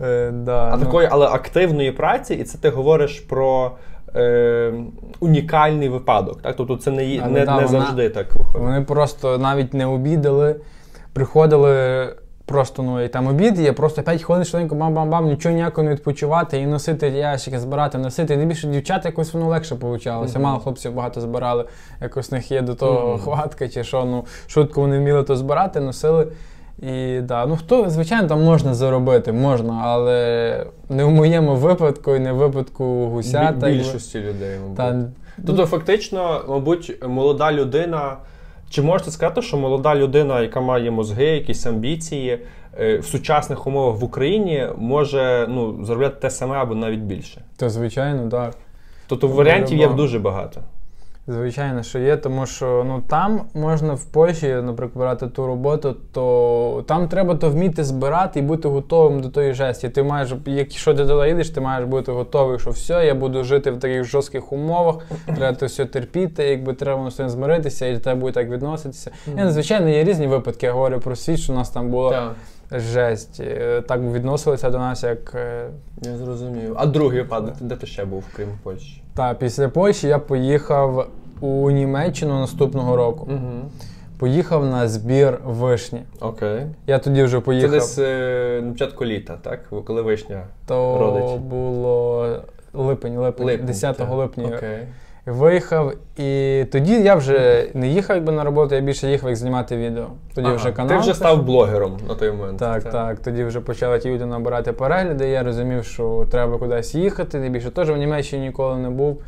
Е, 0.00 0.30
да, 0.30 0.68
А 0.72 0.76
ну, 0.76 0.84
такої, 0.84 1.08
але 1.10 1.26
активної 1.26 1.92
праці, 1.92 2.34
і 2.34 2.44
це 2.44 2.58
ти 2.58 2.68
говориш 2.70 3.20
про 3.20 3.72
е, 4.16 4.72
унікальний 5.20 5.88
випадок. 5.88 6.42
Так? 6.42 6.56
Тобто 6.56 6.76
це 6.76 6.90
не, 6.90 7.06
не, 7.28 7.44
да, 7.44 7.56
не 7.56 7.66
вона- 7.66 7.68
завжди 7.68 8.08
так 8.08 8.34
виходить. 8.34 8.62
Вони 8.62 8.80
просто 8.80 9.38
навіть 9.38 9.74
не 9.74 9.86
обідали, 9.86 10.56
приходили 11.12 12.06
Просто 12.46 12.82
ну 12.82 13.04
і 13.04 13.08
там 13.08 13.26
обід 13.26 13.58
є, 13.58 13.72
просто 13.72 14.02
5 14.02 14.22
хвилин 14.22 14.44
швиденько 14.44 14.74
бам-бам-бам, 14.74 15.26
нічого 15.26 15.54
ніякого 15.54 15.84
не 15.88 15.94
відпочивати 15.94 16.58
і 16.58 16.66
носити 16.66 17.08
ящики, 17.08 17.58
збирати, 17.58 17.98
носити. 17.98 18.34
І 18.34 18.36
найбільше 18.36 18.66
дівчат 18.66 19.04
якось 19.04 19.32
воно 19.34 19.46
легше 19.48 19.74
получалося. 19.74 20.38
Мало 20.38 20.58
хлопців 20.58 20.92
багато 20.94 21.20
збирали, 21.20 21.64
якось 22.00 22.30
в 22.30 22.34
них 22.34 22.50
є 22.50 22.62
до 22.62 22.74
того 22.74 23.08
Мгм. 23.08 23.18
хватка 23.18 23.68
чи 23.68 23.84
що. 23.84 24.04
Ну 24.04 24.24
швидко 24.46 24.80
вони 24.80 24.98
вміли 24.98 25.22
то 25.22 25.36
збирати, 25.36 25.80
носили. 25.80 26.26
І 26.78 27.20
да, 27.20 27.46
ну 27.46 27.56
хто, 27.56 27.90
звичайно, 27.90 28.28
там 28.28 28.42
можна 28.42 28.74
заробити, 28.74 29.32
можна, 29.32 29.80
але 29.84 30.66
не 30.88 31.04
в 31.04 31.10
моєму 31.10 31.56
випадку 31.56 32.14
і 32.14 32.18
не 32.20 32.32
в 32.32 32.36
випадку 32.36 32.84
гуся. 33.06 33.52
Бі- 33.54 33.60
так 33.60 33.72
більшості 33.72 34.18
людей, 34.20 34.58
мабуть. 34.62 34.76
Та, 34.76 35.04
Тобто, 35.46 35.66
фактично, 35.66 36.40
мабуть, 36.48 37.02
молода 37.08 37.52
людина. 37.52 38.16
Чи 38.74 38.82
можете 38.82 39.10
сказати, 39.10 39.42
що 39.42 39.56
молода 39.56 39.94
людина, 39.94 40.40
яка 40.40 40.60
має 40.60 40.90
мозги, 40.90 41.24
якісь 41.24 41.66
амбіції, 41.66 42.38
е, 42.80 42.98
в 42.98 43.04
сучасних 43.04 43.66
умовах 43.66 44.00
в 44.00 44.04
Україні 44.04 44.68
може 44.78 45.46
ну, 45.48 45.84
заробляти 45.84 46.16
те 46.20 46.30
саме 46.30 46.56
або 46.56 46.74
навіть 46.74 47.00
більше? 47.00 47.42
Та 47.56 47.68
звичайно, 47.68 48.28
так. 48.30 48.54
Тобто 49.06 49.28
варіантів 49.28 49.78
є 49.78 49.88
дуже 49.88 50.18
багато. 50.18 50.60
Звичайно, 51.28 51.82
що 51.82 51.98
є, 51.98 52.16
тому 52.16 52.46
що 52.46 52.84
ну 52.86 53.02
там 53.08 53.42
можна 53.54 53.94
в 53.94 54.04
Польщі, 54.04 54.48
наприклад, 54.48 54.92
брати 54.94 55.26
ту 55.26 55.46
роботу, 55.46 55.96
то 56.12 56.84
там 56.86 57.08
треба 57.08 57.34
то 57.34 57.50
вміти 57.50 57.84
збирати 57.84 58.38
і 58.38 58.42
бути 58.42 58.68
готовим 58.68 59.20
до 59.20 59.28
тої 59.28 59.52
жесті. 59.52 59.88
Ти 59.88 60.02
маєш, 60.02 60.34
якщо 60.46 60.94
ти 60.94 61.06
туди 61.06 61.28
їдеш, 61.28 61.50
ти 61.50 61.60
маєш 61.60 61.84
бути 61.84 62.12
готовий, 62.12 62.58
що 62.58 62.70
все, 62.70 63.06
я 63.06 63.14
буду 63.14 63.44
жити 63.44 63.70
в 63.70 63.78
таких 63.80 64.04
жорстких 64.04 64.52
умовах, 64.52 64.96
треба 65.36 65.56
це 65.56 65.66
все 65.66 65.84
терпіти, 65.84 66.44
якби 66.44 66.74
треба 66.74 67.02
на 67.02 67.08
все 67.08 67.28
змиритися, 67.28 67.86
і 67.86 67.94
до 67.94 68.00
тебе 68.00 68.20
буде 68.20 68.32
так 68.32 68.50
відноситися. 68.50 69.10
І, 69.26 69.48
звичайно, 69.50 69.88
є 69.88 70.04
різні 70.04 70.26
випадки. 70.26 70.66
Я 70.66 70.72
говорю 70.72 71.00
про 71.00 71.16
світ, 71.16 71.40
що 71.40 71.52
у 71.52 71.56
нас 71.56 71.70
там 71.70 71.90
була 71.90 72.34
жесть. 72.72 73.40
Е, 73.40 73.80
Так 73.88 74.00
відносилися 74.00 74.70
до 74.70 74.78
нас, 74.78 75.02
як 75.02 75.34
е, 75.34 75.66
Я 76.02 76.16
зрозумів. 76.16 76.74
А 76.76 76.86
другий 76.86 77.18
випадок, 77.22 77.54
де 77.60 77.76
ти 77.76 77.86
ще 77.86 78.04
був, 78.04 78.24
крім 78.36 78.48
Польщі? 78.62 79.02
та 79.14 79.34
після 79.34 79.68
Польщі 79.68 80.08
я 80.08 80.18
поїхав 80.18 81.08
у 81.40 81.70
Німеччину 81.70 82.40
наступного 82.40 82.96
року. 82.96 83.28
Угу. 83.30 83.70
Поїхав 84.18 84.66
на 84.66 84.88
збір 84.88 85.38
вишні. 85.44 86.02
Окей. 86.20 86.62
Я 86.86 86.98
тоді 86.98 87.22
вже 87.22 87.36
Це 87.36 87.40
поїхав. 87.40 87.70
десь 87.70 87.98
е, 87.98 88.60
на 88.64 88.72
початку 88.72 89.04
літа, 89.04 89.38
так? 89.42 89.60
Коли 89.84 90.02
вишня 90.02 90.42
то 90.66 90.98
родить. 90.98 91.40
було 91.40 92.26
липень, 92.72 93.18
липень, 93.18 93.46
Липень, 93.46 93.66
10 93.66 93.96
так. 93.96 94.10
липня. 94.12 94.44
Окей. 94.56 94.78
Виїхав, 95.26 95.92
і 96.16 96.64
тоді 96.72 96.92
я 97.02 97.14
вже 97.14 97.68
не 97.74 97.88
їхав 97.88 98.16
якби 98.16 98.32
на 98.32 98.44
роботу, 98.44 98.74
я 98.74 98.80
більше 98.80 99.10
їхав 99.10 99.28
як 99.28 99.36
знімати 99.36 99.76
відео. 99.76 100.06
Тоді 100.34 100.46
Ага. 100.46 100.56
вже 100.56 100.72
канал. 100.72 100.88
Ти 100.96 100.98
вже 100.98 101.14
став 101.14 101.42
блогером 101.44 101.98
на 102.08 102.14
той 102.14 102.30
момент. 102.32 102.58
Так, 102.58 102.84
так. 102.84 103.20
Тоді 103.20 103.44
вже 103.44 103.60
почали 103.60 103.98
ті 103.98 104.10
відео 104.10 104.26
набирати 104.26 104.72
перегляди. 104.72 105.28
Я 105.28 105.42
розумів, 105.42 105.84
що 105.84 106.26
треба 106.30 106.58
кудись 106.58 106.94
їхати. 106.94 107.40
Тим 107.40 107.52
більше 107.52 107.70
теж 107.70 107.90
в 107.90 107.96
Німеччині 107.96 108.46
ніколи 108.46 108.78
не 108.78 108.90
був. 108.90 109.22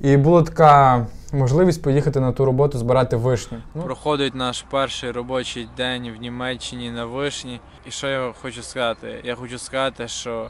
І 0.00 0.16
була 0.16 0.42
така 0.42 1.06
можливість 1.32 1.82
поїхати 1.82 2.20
на 2.20 2.32
ту 2.32 2.44
роботу 2.44 2.78
збирати 2.78 3.16
вишні. 3.16 3.58
Ну, 3.74 3.82
Проходить 3.82 4.34
наш 4.34 4.64
перший 4.70 5.10
робочий 5.10 5.68
день 5.76 6.12
в 6.18 6.20
Німеччині 6.20 6.90
на 6.90 7.04
вишні. 7.04 7.60
І 7.86 7.90
що 7.90 8.08
я 8.08 8.32
хочу 8.42 8.62
сказати? 8.62 9.08
Я 9.24 9.34
хочу 9.34 9.58
сказати, 9.58 10.08
що 10.08 10.48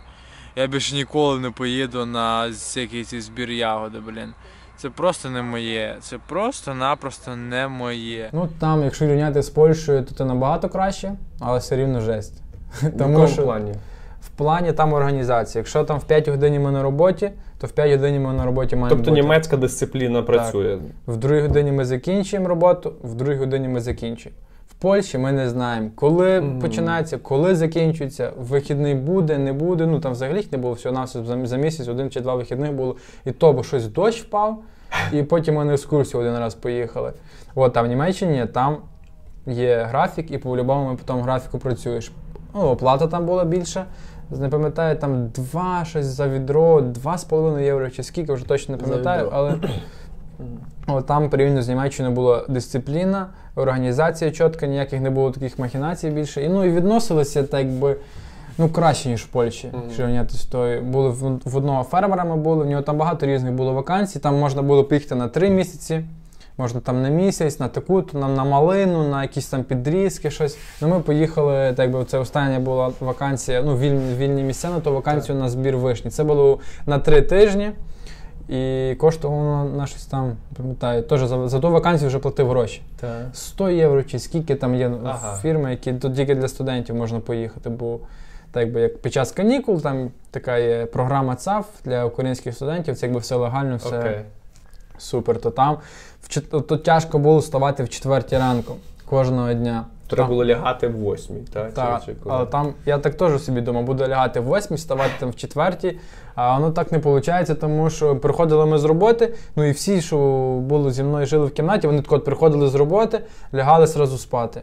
я 0.58 0.66
більше 0.66 0.94
ніколи 0.94 1.40
не 1.40 1.50
поїду 1.50 2.06
на 2.06 2.48
всякий 2.48 3.04
цей 3.04 3.20
збір 3.20 3.50
ягоди, 3.50 3.98
блін. 4.06 4.32
Це 4.76 4.90
просто 4.90 5.30
не 5.30 5.42
моє. 5.42 5.96
Це 6.00 6.18
просто-напросто 6.28 7.36
не 7.36 7.68
моє. 7.68 8.28
Ну 8.32 8.48
там, 8.58 8.82
якщо 8.82 9.06
рівняти 9.06 9.42
з 9.42 9.50
Польщею, 9.50 10.04
то 10.04 10.14
це 10.14 10.24
набагато 10.24 10.68
краще, 10.68 11.12
але 11.40 11.58
все 11.58 11.76
рівно 11.76 12.00
жесть. 12.00 12.42
В 12.82 12.84
якому 12.84 13.28
плані? 13.28 13.74
в 14.20 14.28
плані 14.28 14.72
там 14.72 14.92
організації. 14.92 15.60
Якщо 15.60 15.84
там 15.84 15.98
в 15.98 16.04
5 16.04 16.28
годині 16.28 16.58
ми 16.58 16.70
на 16.70 16.82
роботі, 16.82 17.30
то 17.58 17.66
в 17.66 17.72
5 17.72 17.90
годині 17.90 18.18
ми 18.18 18.32
на 18.32 18.44
роботі 18.44 18.76
маємо 18.76 18.96
Тобто 18.96 19.10
бути. 19.10 19.22
німецька 19.22 19.56
дисципліна 19.56 20.22
працює. 20.22 20.78
В 21.06 21.16
другій 21.16 21.40
годині 21.40 21.72
ми 21.72 21.84
закінчуємо 21.84 22.48
роботу, 22.48 22.92
в 23.02 23.14
другій 23.14 23.36
годині 23.36 23.68
ми 23.68 23.80
закінчуємо. 23.80 24.40
Польщі 24.80 25.18
ми 25.18 25.32
не 25.32 25.48
знаємо, 25.48 25.90
коли 25.94 26.40
Мгм. 26.40 26.58
починається, 26.58 27.18
коли 27.18 27.54
закінчується, 27.54 28.32
вихідний 28.38 28.94
буде, 28.94 29.38
не 29.38 29.52
буде. 29.52 29.86
Ну 29.86 30.00
там 30.00 30.12
взагалі 30.12 30.46
не 30.52 30.58
було 30.58 30.74
всього 30.74 30.94
нас 30.94 31.16
за, 31.44 31.56
місяць, 31.56 31.88
один 31.88 32.10
чи 32.10 32.20
два 32.20 32.34
вихідних 32.34 32.72
було. 32.72 32.96
І 33.24 33.32
то, 33.32 33.52
бо 33.52 33.62
щось 33.62 33.86
дощ 33.86 34.22
впав, 34.22 34.62
і 35.12 35.22
потім 35.22 35.54
ми 35.54 35.64
на 35.64 35.72
екскурсію 35.72 36.20
один 36.20 36.38
раз 36.38 36.54
поїхали. 36.54 37.12
От, 37.54 37.76
а 37.76 37.82
в 37.82 37.86
Німеччині 37.86 38.46
там 38.52 38.76
є 39.46 39.82
графік, 39.82 40.30
і 40.30 40.38
по-любому 40.38 40.90
ми 40.90 40.96
по 40.96 41.02
тому 41.04 41.22
графіку 41.22 41.58
працюєш. 41.58 42.12
Ну, 42.54 42.60
оплата 42.60 43.06
там 43.06 43.26
була 43.26 43.44
більша. 43.44 43.84
Не 44.30 44.48
пам'ятаю, 44.48 44.96
там 44.96 45.28
два 45.28 45.84
щось 45.84 46.06
за 46.06 46.28
відро, 46.28 46.80
два 46.80 47.18
з 47.18 47.24
половиною 47.24 47.64
євро 47.64 47.90
чи 47.90 48.02
скільки, 48.02 48.32
вже 48.32 48.46
точно 48.46 48.76
не 48.76 48.82
пам'ятаю, 48.82 49.28
але 49.32 49.54
От 50.86 51.06
там 51.06 51.30
порівняно 51.30 51.62
з 51.62 51.68
Німеччиною 51.68 52.14
була 52.14 52.44
дисципліна, 52.48 53.26
організація 53.54 54.30
чітка, 54.30 54.66
ніяких 54.66 55.00
не 55.00 55.10
було 55.10 55.30
таких 55.30 55.58
махінацій 55.58 56.10
більше. 56.10 56.42
І 56.42 56.48
ну 56.48 56.64
і 56.64 56.70
відносилися 56.70 57.42
так 57.42 57.60
якби. 57.60 57.96
Ну, 58.60 58.68
краще, 58.68 59.08
ніж 59.08 59.22
в 59.22 59.26
Польщі, 59.26 59.70
якщо 59.84 60.06
рівняти 60.06 60.36
з 60.36 60.44
тою. 60.44 60.82
Були 60.82 61.08
в, 61.08 61.40
в 61.44 61.56
одного 61.56 61.82
фермера 61.82 62.24
ми 62.24 62.36
були, 62.36 62.64
в 62.64 62.66
нього 62.66 62.82
там 62.82 62.96
багато 62.96 63.26
різних 63.26 63.52
було 63.52 63.72
вакансій. 63.72 64.18
Там 64.18 64.38
можна 64.38 64.62
було 64.62 64.84
поїхати 64.84 65.14
на 65.14 65.28
три 65.28 65.50
місяці, 65.50 66.04
можна 66.56 66.80
там 66.80 67.02
на 67.02 67.08
місяць, 67.08 67.60
на 67.60 67.68
таку, 67.68 68.02
то 68.02 68.18
на, 68.18 68.28
на 68.28 68.44
малину, 68.44 69.08
на 69.08 69.22
якісь 69.22 69.46
там 69.46 69.64
підрізки, 69.64 70.30
щось. 70.30 70.58
Ну 70.80 70.88
ми 70.88 71.00
поїхали, 71.00 71.72
так 71.76 71.90
би 71.90 72.04
це 72.04 72.18
остання 72.18 72.60
була 72.60 72.90
вакансія, 73.00 73.62
ну, 73.62 73.76
вільні, 73.76 74.14
вільні 74.14 74.42
місця 74.42 74.70
на 74.70 74.80
ту 74.80 74.92
вакансію 74.92 75.38
на 75.38 75.48
збір 75.48 75.76
вишні. 75.76 76.10
Це 76.10 76.24
було 76.24 76.58
на 76.86 76.98
три 76.98 77.22
тижні. 77.22 77.70
І 78.48 78.94
коштувало 78.94 79.64
на 79.64 79.86
щось 79.86 80.06
там, 80.06 80.36
пам'ятаю, 80.56 81.02
теж 81.02 81.20
за, 81.26 81.48
за 81.48 81.60
ту 81.60 81.70
вакансію 81.70 82.08
вже 82.08 82.18
платив 82.18 82.48
гроші. 82.48 82.82
Так. 83.00 83.26
100 83.32 83.70
євро 83.70 84.02
чи 84.02 84.18
скільки 84.18 84.54
там 84.54 84.74
є 84.74 84.90
Ага. 85.04 85.36
фірми, 85.42 85.70
які 85.70 85.92
тут 85.92 86.16
тільки 86.16 86.34
для 86.34 86.48
студентів 86.48 86.94
можна 86.94 87.20
поїхати. 87.20 87.70
Бо 87.70 87.98
так 88.52 88.62
якби 88.64 88.80
як 88.80 88.98
під 88.98 89.12
час 89.12 89.32
канікул, 89.32 89.80
там 89.80 90.10
така 90.30 90.58
є 90.58 90.86
програма 90.86 91.36
ЦАФ 91.36 91.66
для 91.84 92.04
українських 92.04 92.54
студентів, 92.54 92.96
це 92.96 93.06
якби 93.06 93.20
все 93.20 93.34
легально, 93.34 93.76
все 93.76 93.98
Окей. 93.98 94.20
супер. 94.98 95.40
То 95.40 95.50
там 95.50 95.76
в 96.22 96.60
то 96.62 96.76
тяжко 96.76 97.18
було 97.18 97.38
вставати 97.38 97.82
в 97.84 97.88
четвертій 97.88 98.38
ранку 98.38 98.74
кожного 99.06 99.52
дня. 99.52 99.84
Треба 100.08 100.22
Там- 100.24 100.30
було 100.30 100.44
лягати 100.44 100.88
в 100.88 100.96
восьмій, 100.96 101.40
так? 101.52 101.74
так, 101.74 102.00
Чи- 102.06 102.12
чи 102.12 102.18
але 102.26 102.46
там 102.46 102.74
я 102.86 102.98
так 102.98 103.14
теж 103.14 103.42
собі 103.42 103.60
думав, 103.60 103.84
буду 103.84 104.06
лягати 104.08 104.40
в 104.40 104.44
восьмій, 104.44 104.76
вставати 104.76 105.10
там 105.20 105.30
в 105.30 105.36
четвертій, 105.36 105.98
а 106.34 106.54
воно 106.54 106.70
так 106.70 106.92
не 106.92 106.98
виходить, 106.98 107.60
тому 107.60 107.90
що 107.90 108.16
приходили 108.16 108.66
ми 108.66 108.78
з 108.78 108.84
роботи, 108.84 109.34
ну 109.56 109.64
і 109.64 109.70
всі, 109.70 110.00
що 110.00 110.16
були 110.62 110.90
зі 110.90 111.02
мною 111.02 111.26
жили 111.26 111.46
в 111.46 111.50
кімнаті, 111.50 111.86
вони 111.86 112.02
так 112.02 112.12
от 112.12 112.24
приходили 112.24 112.68
з 112.68 112.74
роботи, 112.74 113.20
лягали 113.54 113.86
зразу 113.86 114.18
спати. 114.18 114.62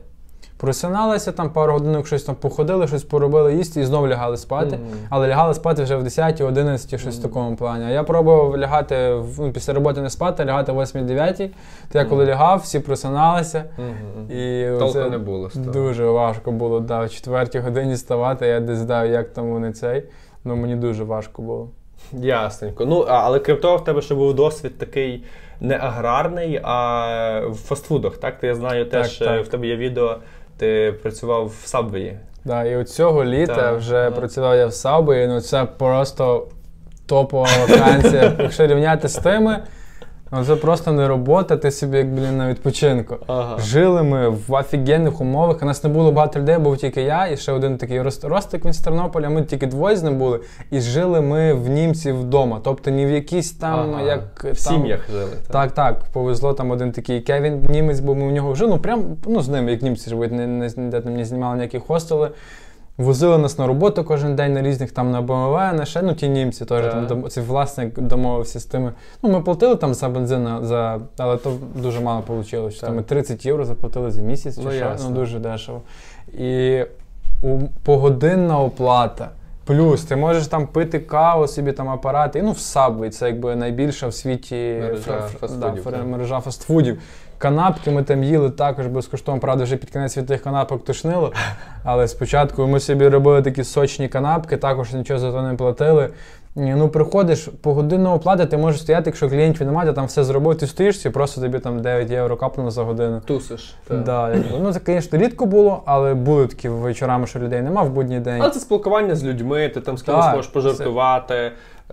Просиналися 0.57 1.31
там 1.31 1.49
пару 1.49 1.73
годинок, 1.73 2.07
щось 2.07 2.23
там 2.23 2.35
походили, 2.35 2.87
щось 2.87 3.03
поробили 3.03 3.55
їсти 3.55 3.81
і 3.81 3.85
знову 3.85 4.07
лягали 4.07 4.37
спати. 4.37 4.75
Мгм. 4.75 4.97
Але 5.09 5.27
лягали 5.27 5.53
спати 5.53 5.83
вже 5.83 5.95
в 5.95 6.03
10, 6.03 6.41
11, 6.41 6.99
щось 6.99 7.19
в 7.19 7.21
такому 7.21 7.55
плані. 7.55 7.85
А 7.85 7.89
я 7.89 8.03
пробував 8.03 8.57
лягати 8.57 9.21
ну, 9.39 9.51
після 9.51 9.73
роботи 9.73 10.01
не 10.01 10.09
спати, 10.09 10.45
лягати 10.45 10.71
в 10.71 10.79
8-9. 10.79 11.49
То 11.91 11.99
я 11.99 12.05
коли 12.05 12.25
лягав, 12.25 12.59
всі 12.59 12.79
просиналися. 12.79 13.63
І 14.29 14.67
Толку 14.79 15.09
не 15.09 15.17
було 15.17 15.49
того. 15.49 15.65
Дуже 15.65 16.05
важко 16.05 16.51
було, 16.51 16.79
да, 16.79 17.03
в 17.03 17.09
четвертій 17.09 17.59
годині 17.59 17.97
ставати, 17.97 18.47
я 18.47 18.59
десь 18.59 18.77
знав, 18.77 19.07
як 19.11 19.33
там 19.33 19.51
вони 19.51 19.71
цей. 19.71 20.03
Ну 20.43 20.55
мені 20.55 20.75
дуже 20.75 21.03
важко 21.03 21.41
було. 21.41 21.69
Ясненько. 22.13 22.85
Ну, 22.85 23.05
але 23.07 23.39
крім 23.39 23.57
того, 23.57 23.77
в 23.77 23.83
тебе 23.83 24.01
ще 24.01 24.15
був 24.15 24.33
досвід 24.33 24.77
такий 24.77 25.23
не 25.61 25.77
аграрний, 25.77 26.59
а 26.63 27.41
в 27.47 27.55
фастфудах, 27.55 28.17
так? 28.17 28.39
Ти 28.39 28.47
я 28.47 28.55
знаю, 28.55 28.85
теж 28.85 29.17
Так, 29.17 29.27
е, 29.27 29.37
так. 29.37 29.45
в 29.45 29.47
тебе 29.47 29.67
є 29.67 29.75
відео, 29.75 30.17
ти 30.57 30.95
працював 31.01 31.51
в 31.63 31.67
Сабвеї. 31.67 32.19
Да, 32.45 32.63
і 32.63 32.75
от 32.75 32.89
цього 32.89 33.25
літа 33.25 33.55
Так, 33.55 33.77
вже 33.77 34.05
так. 34.05 34.15
працював 34.15 34.57
я 34.57 34.67
в 34.67 34.73
Сабі, 34.73 35.27
ну 35.27 35.41
це 35.41 35.65
просто 35.65 36.47
топова 37.05 37.47
вакансія. 37.67 38.35
Якщо 38.39 38.67
рівняти 38.67 39.07
з 39.07 39.15
тими, 39.15 39.63
ну 40.35 40.45
це 40.45 40.55
просто 40.55 40.91
не 40.91 41.07
робота, 41.07 41.57
ти 41.57 41.71
собі 41.71 41.97
як 41.97 42.13
блін 42.13 42.37
на 42.37 42.49
відпочинку. 42.49 43.15
Ага. 43.27 43.59
Жили 43.59 44.03
ми 44.03 44.29
в 44.29 44.53
офігенних 44.53 45.21
умовах. 45.21 45.57
У 45.61 45.65
нас 45.65 45.83
не 45.83 45.89
було 45.89 46.11
багато 46.11 46.39
людей, 46.39 46.57
був 46.57 46.77
тільки 46.77 47.01
я 47.01 47.27
і 47.27 47.37
ще 47.37 47.51
один 47.51 47.77
такий 47.77 48.01
рост- 48.01 48.27
ростик 48.27 48.65
він 48.65 48.73
з 48.73 48.79
Тернополя. 48.79 49.29
Ми 49.29 49.41
тільки 49.43 49.67
двоє 49.67 49.95
з 49.95 50.03
ним 50.03 50.17
були. 50.17 50.39
І 50.71 50.79
жили 50.79 51.21
ми 51.21 51.53
в 51.53 51.69
німців 51.69 52.19
вдома. 52.21 52.59
Тобто 52.63 52.91
не 52.91 53.05
в 53.05 53.09
якійсь 53.11 53.51
там, 53.51 53.93
Ага. 53.93 54.01
як 54.01 54.39
в 54.39 54.43
там, 54.43 54.55
сім'ях 54.55 54.99
жили. 55.11 55.31
Так, 55.51 55.71
так, 55.71 55.99
повезло 56.13 56.53
там 56.53 56.71
один 56.71 56.91
такий 56.91 57.21
Кевін 57.21 57.65
німець, 57.69 57.99
бо 57.99 58.15
ми 58.15 58.27
в 58.27 58.31
нього 58.31 58.55
жили, 58.55 58.69
ну 58.71 58.77
прям 58.79 59.03
ну, 59.27 59.41
з 59.41 59.49
ними, 59.49 59.71
як 59.71 59.81
німці 59.81 60.09
живуть, 60.09 60.31
не, 60.31 60.47
не, 60.47 60.69
там 61.01 61.15
не 61.15 61.25
знімали 61.25 61.55
ніякі 61.55 61.79
хостели. 61.79 62.29
Возили 62.97 63.37
нас 63.37 63.57
на 63.57 63.67
роботу 63.67 64.03
кожен 64.03 64.35
день 64.35 64.53
на 64.53 64.61
різних 64.61 64.91
там 64.91 65.11
на 65.11 65.21
БМВ, 65.21 65.53
на 65.53 65.85
ще, 65.85 66.01
ну 66.01 66.13
ті 66.13 66.29
німці 66.29 66.65
теж 66.65 66.85
Так. 66.85 67.07
там 67.07 67.29
цей 67.29 67.43
власник 67.43 67.99
домовився 67.99 68.59
з 68.59 68.65
тими. 68.65 68.93
Ну, 69.23 69.29
ми 69.31 69.41
платили 69.41 69.75
там 69.75 69.93
за 69.93 70.09
бензин, 70.09 70.47
за, 70.61 70.99
але 71.17 71.37
то 71.37 71.57
дуже 71.75 71.99
мало 71.99 72.23
вийшло. 72.27 72.69
Так. 72.69 72.79
Там 72.79 72.95
ми 72.95 73.03
30 73.03 73.45
євро 73.45 73.65
заплатили 73.65 74.11
за 74.11 74.21
місяць, 74.21 74.55
чи 74.55 74.61
Ну, 74.63 74.71
що, 74.71 74.95
ну 75.03 75.15
дуже 75.15 75.39
дешево. 75.39 75.81
І 76.37 76.83
у, 77.43 77.59
погодинна 77.83 78.59
оплата. 78.59 79.29
Плюс 79.65 80.03
ти 80.03 80.15
можеш 80.15 80.47
там 80.47 80.67
пити 80.67 80.99
каву, 80.99 81.47
собі 81.47 81.71
там 81.71 81.89
апарати. 81.89 82.41
Ну, 82.41 82.51
в 82.51 82.57
Subway, 82.57 83.09
це 83.09 83.27
якби 83.27 83.55
найбільша 83.55 84.07
в 84.07 84.13
світі 84.13 84.77
Мережа 84.81 85.21
фастфудів, 85.39 85.83
да, 85.91 86.03
мережа 86.03 86.39
фастфудів. 86.39 87.01
Канапки 87.37 87.91
ми 87.91 88.03
там 88.03 88.23
їли 88.23 88.49
також 88.49 88.87
безкоштовно. 88.87 89.41
Правда, 89.41 89.63
вже 89.63 89.77
під 89.77 89.89
кінець 89.89 90.17
від 90.17 90.25
тих 90.25 90.41
канапок 90.41 90.85
тошнило. 90.85 91.33
Але 91.83 92.07
спочатку 92.07 92.67
ми 92.67 92.79
собі 92.79 93.07
робили 93.07 93.41
такі 93.41 93.63
сочні 93.63 94.07
канапки, 94.07 94.57
також 94.57 94.93
нічого 94.93 95.19
за 95.19 95.31
то 95.31 95.41
не 95.41 95.53
платили. 95.53 96.09
Ні, 96.57 96.75
Ну, 96.75 96.89
приходиш 96.89 97.49
по 97.61 97.73
годину 97.73 98.09
оплати, 98.11 98.45
ти 98.45 98.57
можеш 98.57 98.81
стояти, 98.81 99.03
якщо 99.09 99.29
клієнтів 99.29 99.67
немає, 99.67 99.89
ти 99.89 99.95
там 99.95 100.05
все 100.05 100.23
зробив, 100.23 100.57
ти 100.57 100.67
стоїш 100.67 101.05
і 101.05 101.09
просто 101.09 101.41
тобі 101.41 101.59
там 101.59 101.81
9 101.81 102.11
євро 102.11 102.37
капнуло 102.37 102.71
за 102.71 102.83
годину. 102.83 103.21
Тусиш. 103.25 103.75
Да, 103.89 104.29
якби. 104.29 104.59
Ну, 104.61 104.73
це, 104.73 104.79
звісно, 104.85 105.19
рідко 105.19 105.45
було, 105.45 105.83
але 105.85 106.13
були 106.13 106.47
такі 106.47 106.69
вечорами, 106.69 107.27
що 107.27 107.39
людей 107.39 107.61
нема 107.61 107.81
в 107.83 107.89
будній 107.89 108.19
день. 108.19 108.41
Але 108.41 108.51
це 108.51 108.59
спілкування 108.59 109.15
з 109.15 109.23
людьми, 109.23 109.69
ти 109.69 109.81
там 109.81 109.97
з 109.97 110.01
кимось 110.01 110.25
можеш 110.35 110.47
пожартувати. 110.47 111.51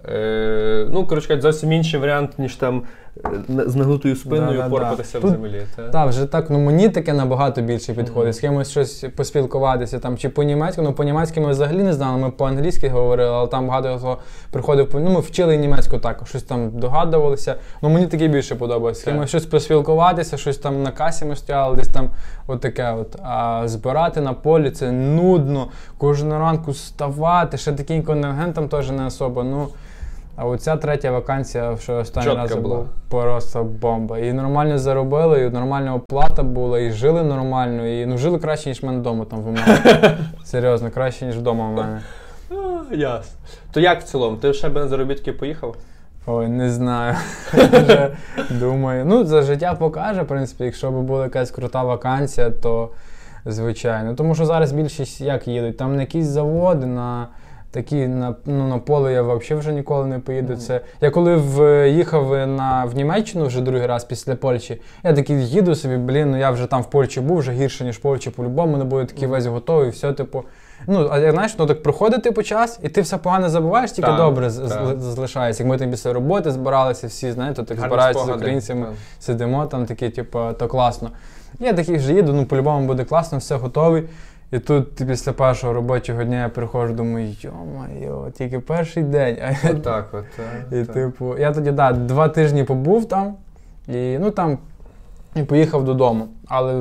Е, 0.09 0.87
ну, 0.91 1.07
коротше 1.07 1.29
кажучи, 1.29 1.43
зовсім 1.43 1.73
інший 1.73 2.01
варіант, 2.01 2.31
ніж 2.39 2.57
там 2.57 2.83
е, 3.17 3.31
з 3.67 3.77
нагнутою 3.77 4.17
спиною 4.17 4.59
Да-да-да. 4.59 4.93
в 4.93 5.21
Тут- 5.21 5.31
землі. 5.31 5.63
Та? 5.77 5.89
Так, 5.89 6.09
вже 6.09 6.27
так, 6.27 6.51
ну 6.51 6.59
мені 6.59 6.89
таке 6.89 7.13
набагато 7.13 7.63
більше 7.63 7.95
підходить. 7.95 8.35
З 8.35 8.41
кимось 8.41 8.71
щось 8.71 9.05
поспілкуватися 9.17 9.99
там 9.99 10.19
чи 10.19 10.29
по-німецьки. 10.29 10.83
Ну 10.83 10.93
по-німецьки 10.93 11.41
ми 11.41 11.51
взагалі 11.51 11.83
не 11.83 11.93
знали, 11.93 12.19
ми 12.19 12.31
по-англійськи 12.31 12.89
говорили, 12.89 13.31
але 13.31 13.47
там 13.47 13.67
багато 13.69 13.99
хто 13.99 14.19
приходив. 14.51 14.89
Ну, 14.95 15.11
ми 15.11 15.21
вчили 15.21 15.57
німецьку 15.57 15.99
також, 15.99 16.29
щось 16.29 16.43
там 16.43 16.71
догадувалися. 16.71 17.55
Ну 17.83 17.89
мені 17.89 18.07
таке 18.07 18.29
більше 18.29 18.55
подобається. 18.55 19.03
З 19.03 19.05
кимось 19.05 19.29
щось 19.29 19.47
поспілкуватися, 19.47 20.37
щось 20.37 20.59
там 20.59 20.83
на 20.83 20.91
касі 20.91 21.25
ми 21.25 21.37
стояли, 21.37 21.77
десь 21.77 21.89
там 21.89 22.11
от 22.47 22.61
таке. 22.61 22.93
От. 22.93 23.17
А 23.23 23.63
збирати 23.65 24.21
на 24.21 24.33
полі 24.33 24.71
це 24.71 24.93
нудно. 24.93 25.69
Кожного 25.99 26.41
ранку 26.41 26.71
вставати, 26.71 27.59
ще 27.59 27.73
такий 27.73 28.03
контингент 28.03 28.55
там 28.55 28.69
теж 28.69 28.91
не 28.91 29.07
особо. 29.07 29.45
Ну, 29.45 29.69
а 30.37 30.47
оця 30.47 30.77
третя 30.77 31.11
вакансія, 31.11 31.77
що 31.77 31.97
останній 31.97 32.35
раз 32.35 32.55
була. 32.55 32.85
просто 33.09 33.65
бомба. 33.65 34.19
І 34.19 34.33
нормально 34.33 34.79
заробили, 34.79 35.43
і 35.45 35.51
нормальна 35.51 35.95
оплата 35.95 36.43
була, 36.43 36.81
і 36.81 36.91
жили 36.91 37.23
нормально, 37.23 37.87
і 37.87 38.07
ну 38.07 38.19
жили 38.19 38.39
краще, 38.39 38.69
ніж 38.69 38.83
в 38.83 38.87
мене 38.87 38.99
вдома 38.99 39.25
там 39.25 39.41
в 39.43 39.47
мене. 39.47 39.81
Серйозно, 40.45 40.91
краще, 40.91 41.27
ніж 41.27 41.37
вдома 41.37 41.69
в 41.69 41.73
мене. 41.73 42.01
Ясно. 42.91 43.39
То 43.73 43.81
як 43.81 44.01
в 44.01 44.05
цілому? 44.05 44.37
Ти 44.37 44.53
ще 44.53 44.69
би 44.69 44.81
на 44.81 44.89
заробітки 44.89 45.33
поїхав? 45.33 45.77
Ой, 46.27 46.49
не 46.49 46.71
знаю. 46.71 47.17
Вже 47.53 48.17
думаю. 48.51 49.05
Ну, 49.05 49.25
за 49.25 49.43
життя 49.43 49.75
покаже, 49.75 50.23
в 50.23 50.27
принципі, 50.27 50.65
якщо 50.65 50.91
б 50.91 51.03
була 51.03 51.25
якась 51.25 51.51
крута 51.51 51.83
вакансія, 51.83 52.51
то 52.51 52.91
звичайно. 53.47 54.15
Тому 54.15 54.35
що 54.35 54.47
зараз 54.47 54.73
більшість 54.73 55.21
як 55.21 55.49
їдуть, 55.49 55.77
там 55.77 55.97
на 55.97 56.01
якісь 56.01 56.27
заводи, 56.27 56.87
на 56.87 57.29
такі 57.73 58.07
на, 58.07 58.35
ну, 58.47 58.69
на 58.69 58.79
поле 58.79 59.13
я 59.13 59.23
взагалі 59.23 59.61
вже 59.61 59.73
ніколи 59.73 60.07
не 60.07 60.19
поїду. 60.19 60.57
Це 60.57 60.81
я 61.01 61.11
коли 61.11 61.37
в, 61.37 61.89
їхав 61.91 62.47
на, 62.49 62.85
в 62.85 62.97
Німеччину 62.97 63.47
вже 63.47 63.61
другий 63.61 63.87
раз 63.87 64.05
після 64.05 64.37
Польщі, 64.37 64.81
я 65.05 65.13
такий 65.13 65.49
їду 65.49 65.75
собі, 65.75 65.97
блін, 65.97 66.31
ну 66.31 66.39
я 66.39 66.51
вже 66.51 66.67
там 66.67 66.83
в 66.83 66.91
Польщі 66.91 67.21
був, 67.21 67.39
вже 67.39 67.53
гірше, 67.53 67.85
ніж 67.85 67.97
в 67.97 68.01
Польщі, 68.01 68.31
по-любому 68.31 68.77
не 68.77 68.85
буде 68.85 69.05
такий 69.05 69.29
весь 69.29 69.47
готовий, 69.47 69.91
все, 69.91 70.13
типу. 70.13 70.45
Ну, 70.87 71.09
а 71.13 71.31
знаєш, 71.31 71.55
ну 71.59 71.67
так 71.67 71.83
проходить 71.83 72.23
типу 72.23 72.43
час, 72.43 72.81
і 72.83 72.89
ти 72.89 73.01
все 73.01 73.19
погано 73.19 73.49
забуваєш, 73.49 73.93
тільки 73.93 74.09
Так, 74.09 74.17
добре 74.17 74.51
так. 74.51 75.01
залишається. 75.01 75.63
Як 75.63 75.71
ми 75.71 75.79
там 75.79 75.91
після 75.91 76.13
роботи 76.13 76.51
збиралися, 76.51 77.07
всі, 77.07 77.33
знаєте, 77.33 77.63
так 77.63 77.79
Гарні 77.79 77.91
збираються 77.91 78.25
з 78.25 78.29
українцями, 78.29 78.87
Так. 78.87 78.95
сидимо 79.21 79.67
там 79.67 79.87
такі, 79.87 80.11
типу, 80.11 80.41
то 80.59 80.69
класно. 80.69 81.11
Я 81.61 81.73
такий 81.73 81.97
вже 81.97 82.13
їду, 82.13 82.33
ну 82.33 82.47
по-любому 82.47 82.87
буде 82.87 83.05
класно, 83.05 83.39
все 83.39 83.57
готовий. 83.57 84.03
І 84.53 84.59
тут 84.59 84.95
після 84.95 85.33
першого 85.33 85.73
робочого 85.73 86.25
дня 86.25 86.43
я 86.43 86.49
приходжу, 86.49 86.95
думаю, 86.95 87.35
йо-майо, 87.41 88.31
тільки 88.31 88.59
перший 88.59 89.03
день. 89.03 89.39
А 89.43 89.51
я 89.67 89.75
Отак 89.75 90.09
от. 90.13 90.25
і, 90.73 90.85
так. 90.85 90.95
типу, 90.95 91.39
я 91.39 91.53
тоді 91.53 91.71
да, 91.71 91.93
два 91.93 92.29
тижні 92.29 92.65
побув 92.65 93.09
там, 93.09 93.35
і 93.89 94.19
ну 94.19 94.31
там 94.31 94.59
і 95.37 95.43
поїхав 95.43 95.85
додому. 95.85 96.29
Але 96.55 96.75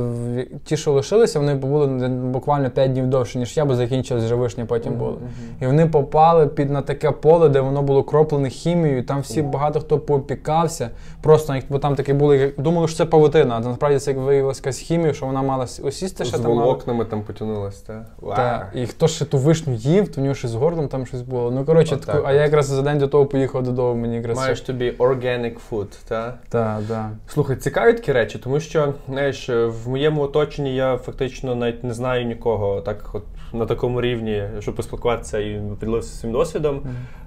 ті, 0.64 0.78
що 0.78 0.92
лишилися, 0.92 1.40
вони 1.40 1.56
побули 1.56 1.88
буквально 2.08 2.70
5 2.70 2.92
днів 2.92 3.08
довше, 3.08 3.40
ніж 3.40 3.58
я, 3.58 3.66
бо 3.66 3.76
закінчились 3.76 4.24
вже 4.24 4.36
вишні 4.36 4.66
потім 4.66 4.94
були. 4.94 5.14
І 5.62 5.66
вони 5.66 5.86
попали 5.86 6.48
під 6.48 6.70
на 6.70 6.82
таке 6.82 7.12
поле, 7.12 7.50
де 7.50 7.60
воно 7.60 7.82
було 7.82 8.04
кроплене 8.04 8.50
хімією. 8.50 9.04
Там 9.06 9.22
всі 9.22 9.42
багато 9.42 9.80
хто 9.80 10.00
попікався. 10.00 10.90
Просто 11.22 11.56
бо 11.70 11.80
там 11.80 11.96
такі 11.96 12.14
були, 12.14 12.38
як- 12.38 12.62
думали, 12.62 12.88
що 12.88 12.98
це 12.98 13.06
павутина, 13.06 13.56
а 13.56 13.60
насправді 13.60 14.00
це 14.00 14.12
як 14.12 14.20
виявилось 14.20 14.58
якась 14.58 14.78
хімія, 14.78 15.14
що 15.14 15.26
вона 15.26 15.42
мала 15.42 15.64
осісти 15.84 16.26
ще 16.26 16.38
З 16.38 16.40
там. 16.40 16.52
волокнами 16.52 17.06
там 17.06 17.22
потягнулась. 17.22 17.82
Та. 17.82 18.06
Вау. 18.22 18.36
Та, 18.36 18.72
і 18.74 18.86
хто 18.86 19.08
ще 19.08 19.26
ту 19.26 19.38
вишню 19.38 19.74
їв, 19.74 20.12
то 20.12 20.22
в 20.22 20.24
нього 20.24 20.36
щось 20.36 20.52
з 20.52 20.56
горлом 20.56 20.88
там 20.88 21.06
щось 21.06 21.22
було. 21.22 21.52
Ну 21.52 21.66
коротше, 21.66 21.98
таку, 21.98 22.24
а 22.28 22.34
я 22.34 22.42
якраз 22.42 22.66
за 22.66 22.82
день 22.82 22.98
до 22.98 23.08
того 23.08 23.26
поїхав 23.26 23.64
додому. 23.64 24.02
Мені 24.02 24.16
якраз 24.16 24.38
Маєш 24.38 24.62
тобі 24.62 24.92
organic 24.92 25.54
food, 25.72 25.88
та? 26.08 26.34
Так, 26.50 26.80
так. 26.90 27.10
Слухай, 27.28 27.56
цікаві 27.56 27.94
такі 27.94 28.12
речі, 28.12 28.40
тому 28.40 28.60
що, 28.60 28.94
знаєш, 29.10 29.50
в 29.66 29.90
моєму 29.90 30.22
оточенні 30.22 30.76
я 30.76 30.98
фактично 30.98 31.56
навіть 31.56 31.84
не 31.84 31.94
знаю 31.94 32.26
нікого 32.26 32.82
так 32.82 33.10
от 33.14 33.24
на 33.54 33.66
такому 33.66 34.02
рівні, 34.02 34.44
щоб 34.60 34.76
поспілкуватися 34.76 35.40
і 35.40 35.62
поділитися 35.80 36.16
своїм 36.16 36.38
досвідом. 36.38 36.82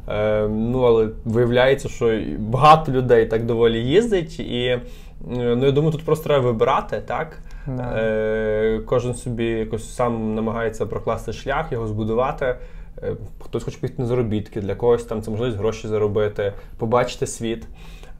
Е, 0.08 0.48
ну, 0.48 0.82
але 0.82 1.08
виявляється, 1.24 1.88
що 1.88 2.20
багато 2.38 2.92
людей 2.92 3.26
так 3.26 3.46
доволі 3.46 3.84
їздить, 3.84 4.40
і 4.40 4.64
е, 4.64 4.80
ну, 5.28 5.66
я 5.66 5.72
думаю, 5.72 5.92
тут 5.92 6.04
просто 6.04 6.24
треба 6.24 6.46
вибирати, 6.46 7.02
так? 7.06 7.38
Да. 7.66 7.92
Е, 7.96 8.80
кожен 8.86 9.14
собі 9.14 9.44
якось 9.44 9.94
сам 9.94 10.34
намагається 10.34 10.86
прокласти 10.86 11.32
шлях, 11.32 11.72
його 11.72 11.86
збудувати. 11.86 12.56
Е, 13.02 13.16
Хтось 13.40 13.64
хоче 13.64 13.78
піти 13.78 13.94
на 13.98 14.06
заробітки, 14.06 14.60
для 14.60 14.74
когось 14.74 15.04
там 15.04 15.22
це 15.22 15.30
можливість 15.30 15.58
гроші 15.58 15.88
заробити, 15.88 16.52
побачити 16.78 17.26
світ. 17.26 17.66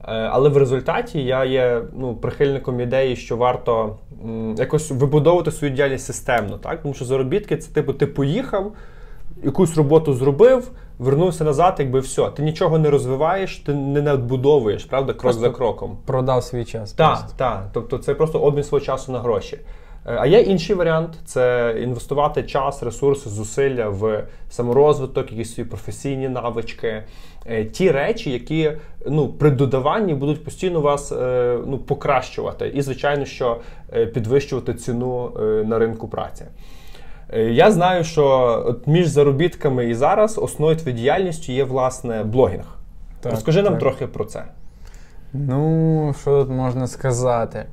Е, 0.07 0.11
Але 0.31 0.49
в 0.49 0.57
результаті 0.57 1.23
я 1.23 1.45
є 1.45 1.81
ну, 1.93 2.15
прихильником 2.15 2.79
ідеї, 2.81 3.15
що 3.15 3.37
варто 3.37 3.97
м, 4.25 4.55
якось 4.57 4.91
вибудовувати 4.91 5.51
свою 5.51 5.73
діяльність 5.73 6.05
системно, 6.05 6.57
так? 6.57 6.81
Тому 6.81 6.93
що 6.93 7.05
заробітки 7.05 7.57
це 7.57 7.71
типу 7.73 7.93
ти 7.93 8.07
поїхав, 8.07 8.71
якусь 9.43 9.77
роботу 9.77 10.13
зробив, 10.13 10.71
вернувся 10.99 11.43
назад, 11.43 11.75
якби 11.79 11.99
все. 11.99 12.29
Ти 12.29 12.43
нічого 12.43 12.79
не 12.79 12.89
розвиваєш, 12.89 13.57
ти 13.57 13.73
не 13.73 14.01
надбудовуєш, 14.01 14.85
правда, 14.85 15.13
крок 15.13 15.21
Просто 15.21 15.41
за 15.41 15.49
кроком. 15.49 15.97
Продав 16.05 16.43
свій 16.43 16.65
час. 16.65 16.93
Так, 16.93 17.25
так. 17.37 17.69
Тобто 17.73 17.97
це 17.97 18.13
просто 18.13 18.39
обмін 18.39 18.63
свого 18.63 18.85
часу 18.85 19.11
на 19.11 19.19
гроші. 19.19 19.59
Е, 20.07 20.17
А 20.19 20.25
є 20.25 20.41
інший 20.41 20.75
варіант 20.75 21.09
це 21.25 21.75
інвестувати 21.83 22.43
час, 22.43 22.83
ресурси, 22.83 23.29
зусилля 23.29 23.89
в 23.89 24.23
саморозвиток, 24.49 25.31
якісь 25.31 25.53
свої 25.53 25.69
професійні 25.69 26.29
навички, 26.29 27.03
Е, 27.49 27.65
ті 27.65 27.91
речі, 27.91 28.31
які 28.31 28.71
ну, 29.07 29.29
при 29.29 29.51
додаванні 29.51 30.13
будуть 30.13 30.43
постійно 30.43 30.81
вас 30.81 31.11
е, 31.11 31.57
ну, 31.67 31.77
покращувати, 31.77 32.67
і, 32.67 32.81
звичайно, 32.81 33.25
що 33.25 33.59
підвищувати 34.13 34.73
ціну 34.73 35.31
на 35.65 35.79
ринку 35.79 36.07
праці. 36.07 36.45
Я 37.33 37.71
знаю, 37.71 38.03
що 38.03 38.25
от 38.67 38.87
між 38.87 39.07
заробітками 39.07 39.85
і 39.85 39.93
зараз 39.93 40.37
основною 40.37 40.77
твоєю 40.77 41.01
діяльністю 41.01 41.51
є 41.51 41.63
власне 41.63 42.23
блогінг. 42.23 42.77
Так, 43.21 43.31
Розкажи 43.31 43.61
нам 43.61 43.77
трохи 43.77 44.07
про 44.07 44.25
це. 44.25 44.43
Ну, 45.33 46.13
що 46.21 46.43
тут 46.43 46.49
можна 46.49 46.87
сказати? 46.87 47.65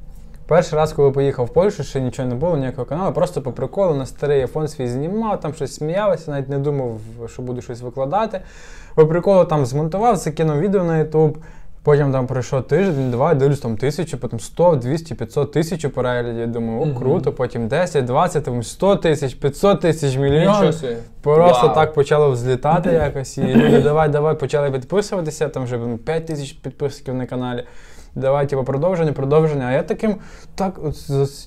Перший 0.52 0.78
раз, 0.78 0.92
коли 0.92 1.10
поїхав 1.10 1.46
в 1.46 1.48
Польщу, 1.48 1.84
ще 1.84 2.00
нічого 2.00 2.28
не 2.28 2.34
було, 2.34 2.56
ніякого 2.56 2.84
каналу, 2.84 3.12
просто 3.12 3.42
по 3.42 3.52
приколу 3.52 3.94
на 3.94 4.06
старий 4.06 4.40
айфон 4.40 4.68
свій 4.68 4.88
знімав, 4.88 5.40
там 5.40 5.54
щось 5.54 5.74
сміялося, 5.74 6.30
навіть 6.30 6.48
не 6.48 6.58
думав, 6.58 7.00
що 7.26 7.42
буду 7.42 7.62
щось 7.62 7.80
викладати. 7.80 8.40
По 8.94 9.06
приколу 9.06 9.44
там 9.44 9.66
змонтував, 9.66 10.16
закинув 10.16 10.58
відео 10.58 10.84
на 10.84 11.04
YouTube. 11.04 11.34
Потім 11.82 12.12
там 12.12 12.26
пройшов 12.26 12.62
тиждень, 12.62 13.10
два, 13.10 13.34
дивлюсь 13.34 13.60
там 13.60 13.76
тисячу, 13.76 14.18
потім 14.18 14.40
100, 14.40 14.76
200, 14.76 15.14
500 15.14 15.52
тисяч 15.52 15.86
переглядів. 15.86 16.52
Думаю, 16.52 16.80
о, 16.80 16.98
круто, 16.98 17.32
потім 17.32 17.68
10, 17.68 18.04
20, 18.04 18.44
там 18.44 18.62
100 18.62 18.96
тисяч, 18.96 19.34
500 19.34 19.80
тисяч, 19.80 20.16
мільйон. 20.16 20.74
Просто 21.22 21.66
Вау. 21.66 21.74
так 21.74 21.94
почало 21.94 22.30
взлітати 22.30 22.90
якось. 22.92 23.38
І 23.38 23.42
люди, 23.42 23.80
давай, 23.80 24.08
давай, 24.08 24.38
почали 24.38 24.70
підписуватися, 24.70 25.48
там 25.48 25.64
вже 25.64 25.78
5 26.04 26.26
тисяч 26.26 26.52
підписників 26.52 27.14
на 27.14 27.26
каналі. 27.26 27.64
Давай, 28.14 28.46
типу, 28.46 28.64
продовження, 28.64 29.12
продовження. 29.12 29.66
А 29.66 29.72
я 29.72 29.82
таким, 29.82 30.16
так, 30.54 30.80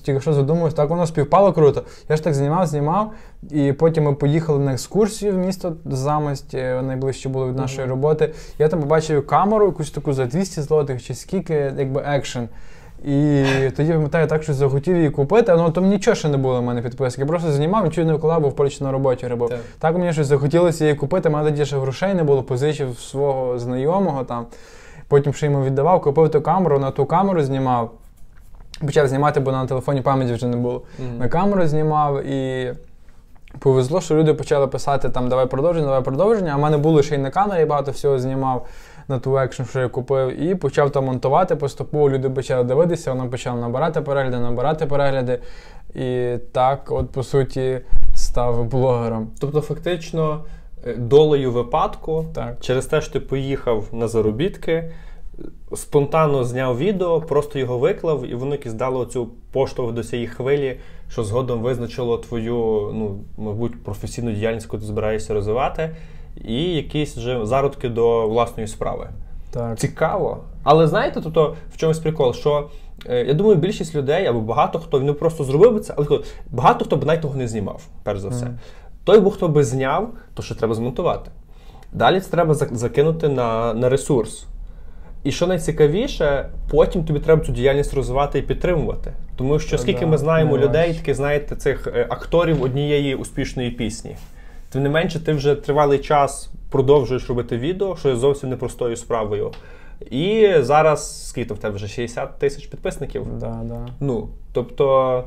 тільки 0.02 0.20
що 0.20 0.32
задумався, 0.32 0.76
так 0.76 0.90
воно 0.90 1.06
співпало 1.06 1.52
круто. 1.52 1.82
Я 2.08 2.16
ж 2.16 2.24
так 2.24 2.34
знімав, 2.34 2.66
знімав, 2.66 3.12
і 3.50 3.72
потім 3.72 4.04
ми 4.04 4.14
поїхали 4.14 4.58
на 4.58 4.72
екскурсію 4.72 5.32
в 5.32 5.36
місто 5.36 5.76
Замость, 5.84 6.54
е, 6.54 6.82
найближче 6.82 7.28
було 7.28 7.48
від 7.48 7.56
нашої 7.56 7.88
роботи. 7.88 8.34
Я 8.58 8.68
там 8.68 8.80
побачив 8.80 9.26
камеру, 9.26 9.66
якусь 9.66 9.90
таку 9.90 10.12
за 10.12 10.26
200 10.26 10.62
злотих 10.62 11.02
чи 11.02 11.14
скільки, 11.14 11.72
якби 11.78 12.02
екшен. 12.06 12.48
І 13.04 13.44
тоді 13.76 13.92
пам'ятаю, 13.92 14.26
так 14.26 14.42
що 14.42 14.54
захотів 14.54 14.96
її 14.96 15.10
купити, 15.10 15.54
ну 15.56 15.70
там 15.70 15.86
нічого 15.86 16.14
ще 16.14 16.28
не 16.28 16.36
було 16.36 16.60
в 16.60 16.62
мене 16.62 16.82
підписки. 16.82 17.20
Я 17.20 17.26
просто 17.26 17.52
знімав, 17.52 17.84
нічого 17.84 18.06
не 18.06 18.14
вкладав, 18.14 18.40
бо 18.42 18.48
в 18.48 18.56
Польщі 18.56 18.84
на 18.84 18.92
роботі 18.92 19.26
робив. 19.26 19.48
Так. 19.48 19.60
Так. 19.78 19.98
мені 19.98 20.12
щось 20.12 20.26
захотілося 20.26 20.84
її 20.84 20.96
купити, 20.96 21.30
мене 21.30 21.50
тоді 21.50 21.64
ще 21.64 21.78
грошей 21.78 22.14
не 22.14 22.24
було, 22.24 22.42
позичив 22.42 22.98
свого 22.98 23.58
знайомого 23.58 24.24
там. 24.24 24.46
Потім 25.08 25.34
ще 25.34 25.46
йому 25.46 25.64
віддавав, 25.64 26.00
купив 26.00 26.30
ту 26.30 26.40
камеру, 26.40 26.78
на 26.78 26.90
ту 26.90 27.06
камеру 27.06 27.42
знімав. 27.42 27.90
Почав 28.80 29.08
знімати, 29.08 29.40
бо 29.40 29.52
на 29.52 29.66
телефоні 29.66 30.00
пам'яті 30.02 30.32
вже 30.32 30.46
не 30.46 30.56
було. 30.56 30.82
На 31.18 31.28
камеру 31.28 31.66
знімав 31.66 32.24
і 32.26 32.72
повезло, 33.58 34.00
що 34.00 34.14
люди 34.14 34.34
почали 34.34 34.66
писати 34.66 35.08
там 35.08 35.28
давай 35.28 35.46
продовження, 35.46 35.86
давай 35.86 36.02
продовження. 36.02 36.52
А 36.52 36.56
в 36.56 36.60
мене 36.60 36.76
було 36.76 37.02
ще 37.02 37.14
й 37.14 37.18
на 37.18 37.30
камері, 37.30 37.64
багато 37.64 37.90
всього 37.90 38.18
знімав 38.18 38.66
на 39.08 39.18
ту 39.18 39.38
екшн, 39.38 39.62
що 39.62 39.80
я 39.80 39.88
купив, 39.88 40.42
і 40.42 40.54
почав 40.54 40.90
там 40.90 41.04
монтувати. 41.04 41.56
Поступово 41.56 42.10
люди 42.10 42.30
почали 42.30 42.64
дивитися, 42.64 43.12
воно 43.12 43.30
почало 43.30 43.60
набирати 43.60 44.00
перегляди, 44.00 44.38
набирати 44.38 44.86
перегляди. 44.86 45.38
І 45.94 46.36
так, 46.52 46.80
от 46.88 47.10
по 47.10 47.22
суті, 47.22 47.80
став 48.14 48.64
блогером. 48.64 49.28
Тобто, 49.40 49.60
фактично, 49.60 50.44
долею 50.94 51.52
випадку, 51.52 52.24
Так. 52.34 52.56
через 52.60 52.86
те, 52.86 53.00
що 53.00 53.12
ти 53.12 53.20
поїхав 53.20 53.84
на 53.92 54.08
заробітки, 54.08 54.72
е, 54.72 54.92
спонтанно 55.74 56.44
зняв 56.44 56.78
відео, 56.78 57.20
просто 57.20 57.58
його 57.58 57.78
виклав, 57.78 58.26
і 58.26 58.34
воно 58.34 58.54
якось 58.54 58.72
дало 58.72 59.04
цю 59.04 59.28
поштовх 59.52 59.92
до 59.92 60.04
цієї 60.04 60.28
хвилі, 60.28 60.76
що 61.10 61.24
згодом 61.24 61.60
визначило 61.60 62.18
твою, 62.18 62.54
ну, 62.94 63.18
мабуть, 63.38 63.84
професійну 63.84 64.32
діяльність, 64.32 64.66
яку 64.66 64.78
ти 64.78 64.84
збираєшся 64.84 65.34
розвивати, 65.34 65.90
і 66.44 66.62
якісь 66.62 67.16
вже 67.16 67.46
зародки 67.46 67.88
до 67.88 68.28
власної 68.28 68.66
справи. 68.66 69.08
Так. 69.50 69.78
Цікаво. 69.78 70.38
Але 70.62 70.86
знаєте, 70.86 71.20
тобто 71.22 71.56
в 71.72 71.76
чомусь 71.76 71.98
прикол, 71.98 72.34
що 72.34 72.68
е, 73.06 73.24
я 73.24 73.34
думаю, 73.34 73.56
більшість 73.56 73.94
людей 73.94 74.26
або 74.26 74.40
багато 74.40 74.78
хто 74.78 75.00
він 75.00 75.14
просто 75.14 75.44
зробив 75.44 75.74
би 75.74 75.80
це, 75.80 75.94
але 75.96 76.20
багато 76.50 76.84
хто 76.84 76.96
б 76.96 77.04
навіть 77.04 77.20
того 77.22 77.34
не 77.34 77.48
знімав, 77.48 77.82
перш 78.02 78.20
за 78.20 78.28
все. 78.28 78.46
Той, 79.06 79.20
бо 79.20 79.30
хто 79.30 79.48
би 79.48 79.64
зняв, 79.64 80.10
то 80.34 80.42
що 80.42 80.54
треба 80.54 80.74
змонтувати. 80.74 81.30
Далі 81.92 82.20
це 82.20 82.30
треба 82.30 82.54
закинути 82.54 83.28
на, 83.28 83.74
на 83.74 83.88
ресурс. 83.88 84.46
І 85.24 85.32
що 85.32 85.46
найцікавіше, 85.46 86.50
потім 86.70 87.04
тобі 87.04 87.20
треба 87.20 87.44
цю 87.44 87.52
діяльність 87.52 87.94
розвивати 87.94 88.38
і 88.38 88.42
підтримувати. 88.42 89.12
Тому 89.36 89.58
що 89.58 89.78
скільки 89.78 90.00
да, 90.00 90.06
ми 90.06 90.18
знаємо 90.18 90.58
людей, 90.58 90.94
таки 90.94 91.14
знаєте, 91.14 91.56
цих 91.56 91.86
е, 91.86 92.06
акторів 92.10 92.62
однієї 92.62 93.14
успішної 93.14 93.70
пісні. 93.70 94.16
Тим 94.70 94.82
не 94.82 94.88
менше, 94.88 95.20
ти 95.20 95.32
вже 95.32 95.54
тривалий 95.54 95.98
час 95.98 96.50
продовжуєш 96.70 97.28
робити 97.28 97.58
відео, 97.58 97.96
що 97.96 98.08
є 98.08 98.16
зовсім 98.16 98.50
непростою 98.50 98.96
справою. 98.96 99.52
І 100.10 100.52
зараз 100.58 101.28
скільки 101.28 101.54
в 101.54 101.58
тебе 101.58 101.74
вже 101.74 101.88
60 101.88 102.38
тисяч 102.38 102.66
підписників. 102.66 103.26
Да, 103.40 103.60
да. 103.64 103.86
Ну, 104.00 104.28
тобто, 104.52 105.24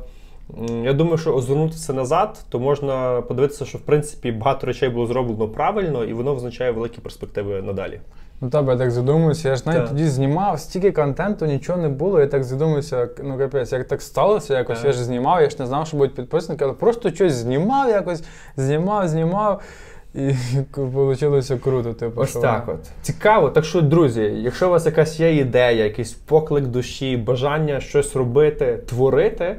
я 0.84 0.92
думаю, 0.92 1.18
що 1.18 1.34
озирнутися 1.34 1.92
назад, 1.92 2.44
то 2.48 2.58
можна 2.60 3.22
подивитися, 3.28 3.64
що 3.64 3.78
в 3.78 3.80
принципі 3.80 4.32
багато 4.32 4.66
речей 4.66 4.88
було 4.88 5.06
зроблено 5.06 5.48
правильно, 5.48 6.04
і 6.04 6.12
воно 6.12 6.34
означає 6.34 6.70
великі 6.70 6.98
перспективи 7.00 7.62
надалі. 7.62 8.00
Ну 8.40 8.50
так, 8.50 8.68
я 8.68 8.76
так 8.76 8.90
задумуюся. 8.90 9.48
Я 9.48 9.56
ж 9.56 9.62
навіть 9.66 9.80
Так. 9.80 9.88
тоді 9.88 10.04
знімав 10.04 10.60
стільки 10.60 10.92
контенту, 10.92 11.46
нічого 11.46 11.78
не 11.78 11.88
було. 11.88 12.20
Я 12.20 12.26
так 12.26 12.44
задумався, 12.44 13.08
ну 13.24 13.38
капець, 13.38 13.72
як 13.72 13.88
так 13.88 14.02
сталося, 14.02 14.58
якось 14.58 14.78
Так. 14.78 14.86
я 14.86 14.92
ж 14.92 15.04
знімав, 15.04 15.42
я 15.42 15.50
ж 15.50 15.56
не 15.58 15.66
знав, 15.66 15.86
що 15.86 15.96
будуть 15.96 16.14
підписники, 16.14 16.64
але 16.64 16.72
просто 16.72 17.10
щось 17.10 17.32
знімав, 17.32 17.88
якось 17.88 18.22
знімав, 18.56 19.08
знімав. 19.08 19.60
І 20.14 20.32
вийшло 20.76 21.58
круто. 21.58 21.92
Типу, 21.92 22.20
Ось 22.20 22.30
що- 22.30 22.40
так 22.40 22.68
от. 22.68 22.78
Цікаво. 23.02 23.50
Так 23.50 23.64
що, 23.64 23.80
друзі, 23.80 24.22
якщо 24.22 24.66
у 24.68 24.70
вас 24.70 24.86
якась 24.86 25.20
є 25.20 25.36
ідея, 25.36 25.84
якийсь 25.84 26.12
поклик 26.12 26.66
душі, 26.66 27.16
бажання 27.16 27.80
щось 27.80 28.16
робити, 28.16 28.78
творити, 28.86 29.56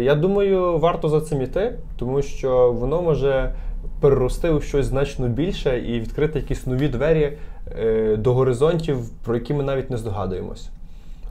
я 0.00 0.14
думаю, 0.14 0.78
варто 0.78 1.08
за 1.08 1.20
цим 1.20 1.42
іти, 1.42 1.74
тому 1.98 2.22
що 2.22 2.72
воно 2.72 3.02
може 3.02 3.54
перерости 4.00 4.50
у 4.50 4.60
щось 4.60 4.86
значно 4.86 5.28
більше 5.28 5.78
і 5.78 6.00
відкрити 6.00 6.38
якісь 6.38 6.66
нові 6.66 6.88
двері 6.88 7.32
е, 7.78 8.16
до 8.16 8.34
горизонтів, 8.34 9.10
про 9.24 9.34
які 9.34 9.54
ми 9.54 9.62
навіть 9.62 9.90
не 9.90 9.96
здогадуємось. 9.96 10.70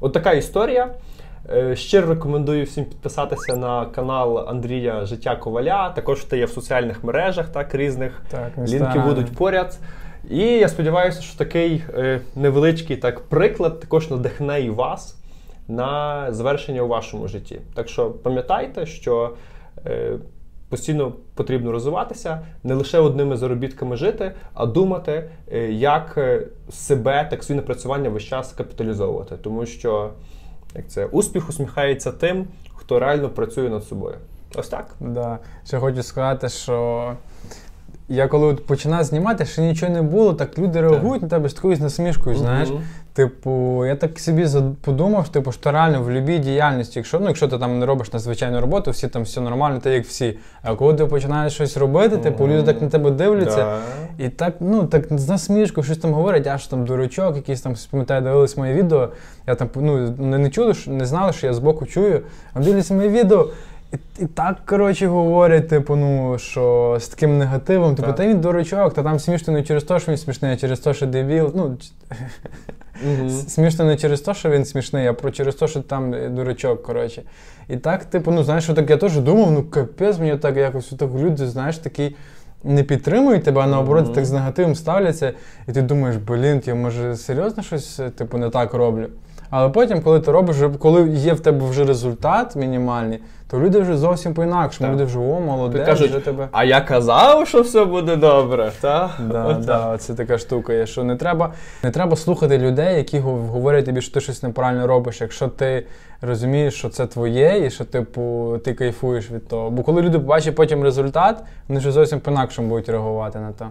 От 0.02 0.14
така 0.14 0.32
історія. 0.32 0.88
Е, 1.50 1.76
Щиро 1.76 2.08
рекомендую 2.08 2.66
всім 2.66 2.86
підписатися 2.86 3.56
на 3.56 3.86
канал 3.86 4.50
Андрія 4.50 5.06
Життя 5.06 5.36
Коваля. 5.36 5.90
Також 5.90 6.24
ти 6.24 6.38
є 6.38 6.46
в 6.46 6.50
соціальних 6.50 7.04
мережах, 7.04 7.50
так, 7.50 7.76
різних. 7.76 8.22
Так, 8.30 8.52
Лінки 8.68 9.00
будуть 9.00 9.32
поряд. 9.32 9.78
І 10.30 10.44
я 10.44 10.68
сподіваюся, 10.68 11.22
що 11.22 11.38
такий 11.38 11.84
е, 11.94 12.20
невеличкий 12.36 12.98
так 12.98 13.20
приклад 13.20 13.80
також 13.80 14.10
надихне 14.10 14.62
і 14.62 14.70
вас 14.70 15.19
на 15.70 16.26
завершення 16.34 16.82
у 16.82 16.88
вашому 16.88 17.28
житті. 17.28 17.62
Так 17.74 17.90
що 17.90 18.12
пам'ятайте, 18.12 18.86
що 18.86 19.34
е, 19.86 20.18
постійно 20.70 21.14
потрібно 21.34 21.72
розвиватися, 21.72 22.42
не 22.64 22.74
лише 22.74 23.00
одними 23.00 23.38
заробітками 23.38 23.96
жити, 23.96 24.32
а 24.54 24.66
думати, 24.66 25.30
е, 25.52 25.72
як 25.72 26.14
е, 26.18 26.48
себе, 26.70 27.28
так 27.30 27.44
свої 27.44 27.62
напрацювання 27.62 28.10
весь 28.10 28.24
час 28.24 28.54
капіталізовувати. 28.54 29.36
Тому 29.42 29.66
що 29.66 30.10
як 30.76 30.88
це, 30.88 31.06
успіх 31.06 31.50
усміхається 31.50 32.12
тим, 32.12 32.48
хто 32.76 33.00
реально 33.00 33.30
працює 33.30 33.70
над 33.70 33.84
собою. 33.84 34.16
Ось 34.56 34.70
так. 34.70 34.96
Да. 35.00 35.40
Ще 35.66 35.80
хочу 35.80 36.04
сказати, 36.04 36.50
що 36.50 37.14
я 38.10 38.28
коли 38.28 38.48
от 38.48 38.66
починав 38.66 39.04
знімати, 39.04 39.46
ще 39.46 39.62
нічого 39.62 39.92
не 39.92 40.02
було, 40.02 40.34
так 40.34 40.58
люди 40.60 40.82
реагують 40.82 41.22
на 41.22 41.28
тебе 41.28 41.50
з 41.50 41.54
такою 41.54 41.78
насмішкою, 41.78 42.36
знаєш. 42.36 42.70
Мгм. 42.70 42.82
Типу, 43.14 43.86
я 43.86 43.96
так 43.96 44.20
собі 44.20 44.46
зад- 44.46 44.76
подумав, 44.76 45.30
типу, 45.30 45.52
що 45.52 45.72
реально 45.72 46.02
в 46.02 46.06
будь-якій 46.06 46.40
діяльності, 46.40 47.00
якщо, 47.00 47.20
ну, 47.20 47.28
якщо 47.28 47.48
ти 47.48 47.58
там 47.58 47.80
не 47.80 47.86
робиш 47.86 48.14
надзвичайну 48.14 48.62
роботу, 48.62 48.92
всі 48.92 49.08
там 49.08 49.24
все 49.24 49.42
нормально, 49.42 49.80
ти 49.80 49.90
як 49.90 50.06
всі. 50.06 50.38
А 50.64 50.76
коли 50.76 50.94
ти 50.94 51.06
починаєш 51.06 51.54
щось 51.54 51.78
робити, 51.78 52.18
типу, 52.18 52.48
люди 52.48 52.64
так 52.64 52.82
на 52.82 52.90
тебе 52.90 53.12
дивляться. 53.12 53.58
Да. 53.58 54.26
І 54.26 54.30
так, 54.30 54.54
ну 54.60 54.84
так 54.84 55.06
з 55.10 55.30
насмішкою 55.30 55.86
щось 55.86 55.98
там 55.98 56.14
говорять, 56.14 56.48
аж 56.48 56.68
там 56.68 56.86
дурачок, 56.86 57.36
якийсь 57.36 57.62
там 57.62 57.76
пам'ятаю, 57.92 58.22
дивились 58.22 58.58
моє 58.58 58.74
відео. 58.74 59.10
Я 59.48 59.56
там 59.56 59.70
ну, 59.76 60.14
не, 60.18 60.38
не 60.38 60.50
чули, 60.50 60.74
що- 60.74 60.92
не 60.92 61.06
знали, 61.06 61.34
що 61.34 61.48
я 61.48 61.54
збоку 61.54 61.86
чую. 61.86 62.22
А 62.54 62.60
дивляться 62.60 62.94
моє 62.94 63.10
відео. 63.10 63.50
І, 63.94 64.24
і 64.24 64.26
так, 64.26 64.58
коротше, 64.66 65.08
говорять, 65.08 65.68
типу, 65.68 65.96
ну, 65.96 66.38
що 66.40 66.98
з 67.00 67.08
таким 67.08 67.38
негативом, 67.38 67.96
типу, 67.96 68.14
та 68.14 68.28
він 68.28 68.42
дурачок, 68.42 68.94
та 68.94 69.04
там 69.04 69.20
смішно 69.20 69.54
не 69.54 69.64
через 69.64 69.84
те, 69.84 70.00
що 70.00 70.12
він 70.12 70.18
смішний, 70.18 70.54
а 70.54 70.58
через 70.58 70.80
те, 70.80 70.94
що 70.94 71.06
дебіл. 71.06 71.52
Ну, 71.56 71.78
Мгм. 73.04 73.30
смішно 73.48 73.86
не 73.86 73.98
через 73.98 74.22
те, 74.22 74.34
що 74.34 74.50
він 74.50 74.66
смішний, 74.66 75.08
а 75.08 75.14
про 75.14 75.32
через 75.32 75.56
те, 75.56 75.68
що 75.68 75.82
там 75.82 76.36
дурачок, 76.36 76.84
коротше. 76.84 77.24
І 77.70 77.78
так, 77.78 78.06
типу, 78.06 78.32
ну 78.32 78.44
знаєш, 78.44 78.66
так 78.66 78.90
я 78.90 78.98
теж 78.98 79.18
думав, 79.18 79.52
ну 79.52 79.64
капець, 79.64 80.20
мені 80.20 80.38
так 80.38 80.58
якось 80.58 80.88
так 80.90 81.10
люди, 81.14 81.48
знаєш, 81.48 81.78
такі 81.78 82.16
не 82.64 82.84
підтримують 82.84 83.44
тебе, 83.44 83.62
а 83.62 83.68
наоборот 83.68 84.06
Мгм. 84.06 84.14
так 84.14 84.26
з 84.26 84.32
негативом 84.32 84.76
ставляться, 84.76 85.34
і 85.68 85.72
ти 85.72 85.82
думаєш, 85.82 86.18
блін, 86.18 86.62
я 86.66 86.76
може 86.76 87.16
серйозно 87.16 87.64
щось 87.64 88.02
типу, 88.16 88.38
не 88.38 88.50
так 88.50 88.74
роблю. 88.74 89.08
Але 89.50 89.70
потім, 89.70 90.02
коли 90.02 90.20
ти 90.20 90.32
робиш, 90.32 90.58
коли 90.80 91.10
є 91.10 91.34
в 91.34 91.40
тебе 91.40 91.70
вже 91.70 91.86
результат 91.86 92.56
мінімальний, 92.56 93.20
то 93.48 93.60
люди 93.60 93.80
вже 93.80 93.98
зовсім 93.98 94.34
по-інакшому. 94.34 94.94
Люди 94.94 95.04
вже 95.04 95.20
о, 95.20 95.72
кажуть, 95.86 96.10
вже 96.10 96.20
тебе. 96.20 96.48
А 96.52 96.64
я 96.64 96.82
казав, 96.82 97.48
що 97.48 97.62
все 97.62 97.86
буде 97.86 98.16
добре. 98.16 98.72
Та? 98.82 99.12
Да, 99.32 99.46
От 99.46 99.60
да, 99.66 99.98
це 99.98 100.14
така 100.14 100.38
штука 100.38 100.74
є, 100.74 100.86
що 100.86 101.04
не 101.04 101.16
треба, 101.16 101.54
не 101.84 101.92
треба 101.92 102.16
слухати 102.16 102.58
людей, 102.58 102.98
які 102.98 103.20
говорять 103.20 103.86
тобі, 103.86 104.02
що 104.02 104.14
ти 104.14 104.22
щось 104.22 104.44
неправильно 104.44 104.88
робиш, 104.88 105.22
якщо 105.22 105.48
ти 105.48 105.86
розумієш, 106.22 106.74
що 106.74 106.90
це 106.90 107.06
твоє, 107.06 107.66
і 107.66 107.70
що 107.70 107.86
типу 107.86 108.56
ти 108.66 108.74
кайфуєш 108.74 109.32
від 109.32 109.48
того. 109.48 109.70
Бо 109.70 109.84
коли 109.84 110.02
люди 110.02 110.20
побачать 110.20 110.56
потім 110.56 110.84
результат, 110.84 111.44
вони 111.68 111.80
вже 111.80 111.92
зовсім 111.92 112.20
по-інакшому 112.20 112.70
будуть 112.70 112.90
реагувати 112.90 113.40
на 113.40 113.52
те. 113.52 113.66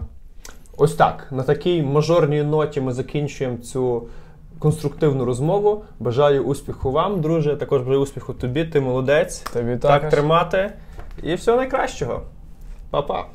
Ось 0.77 0.95
так. 0.95 1.27
На 1.31 1.43
такій 1.43 1.83
мажорній 1.83 2.43
ноті 2.43 2.81
ми 2.81 2.91
закінчуємо 2.91 3.57
цю 3.57 4.03
конструктивну 4.59 5.25
розмову. 5.25 5.83
Бажаю 5.99 6.43
успіху 6.43 6.91
вам, 6.91 7.21
друже. 7.21 7.55
Також 7.55 7.81
бажаю 7.81 8.01
успіху 8.01 8.33
тобі. 8.33 8.65
Ти 8.65 8.79
молодець. 8.81 9.39
Тобі 9.39 9.71
Так 9.77 9.81
також. 9.81 10.09
тримати. 10.11 10.71
І 11.23 11.33
всього 11.35 11.57
найкращого. 11.57 12.21
Па-па. 12.89 13.25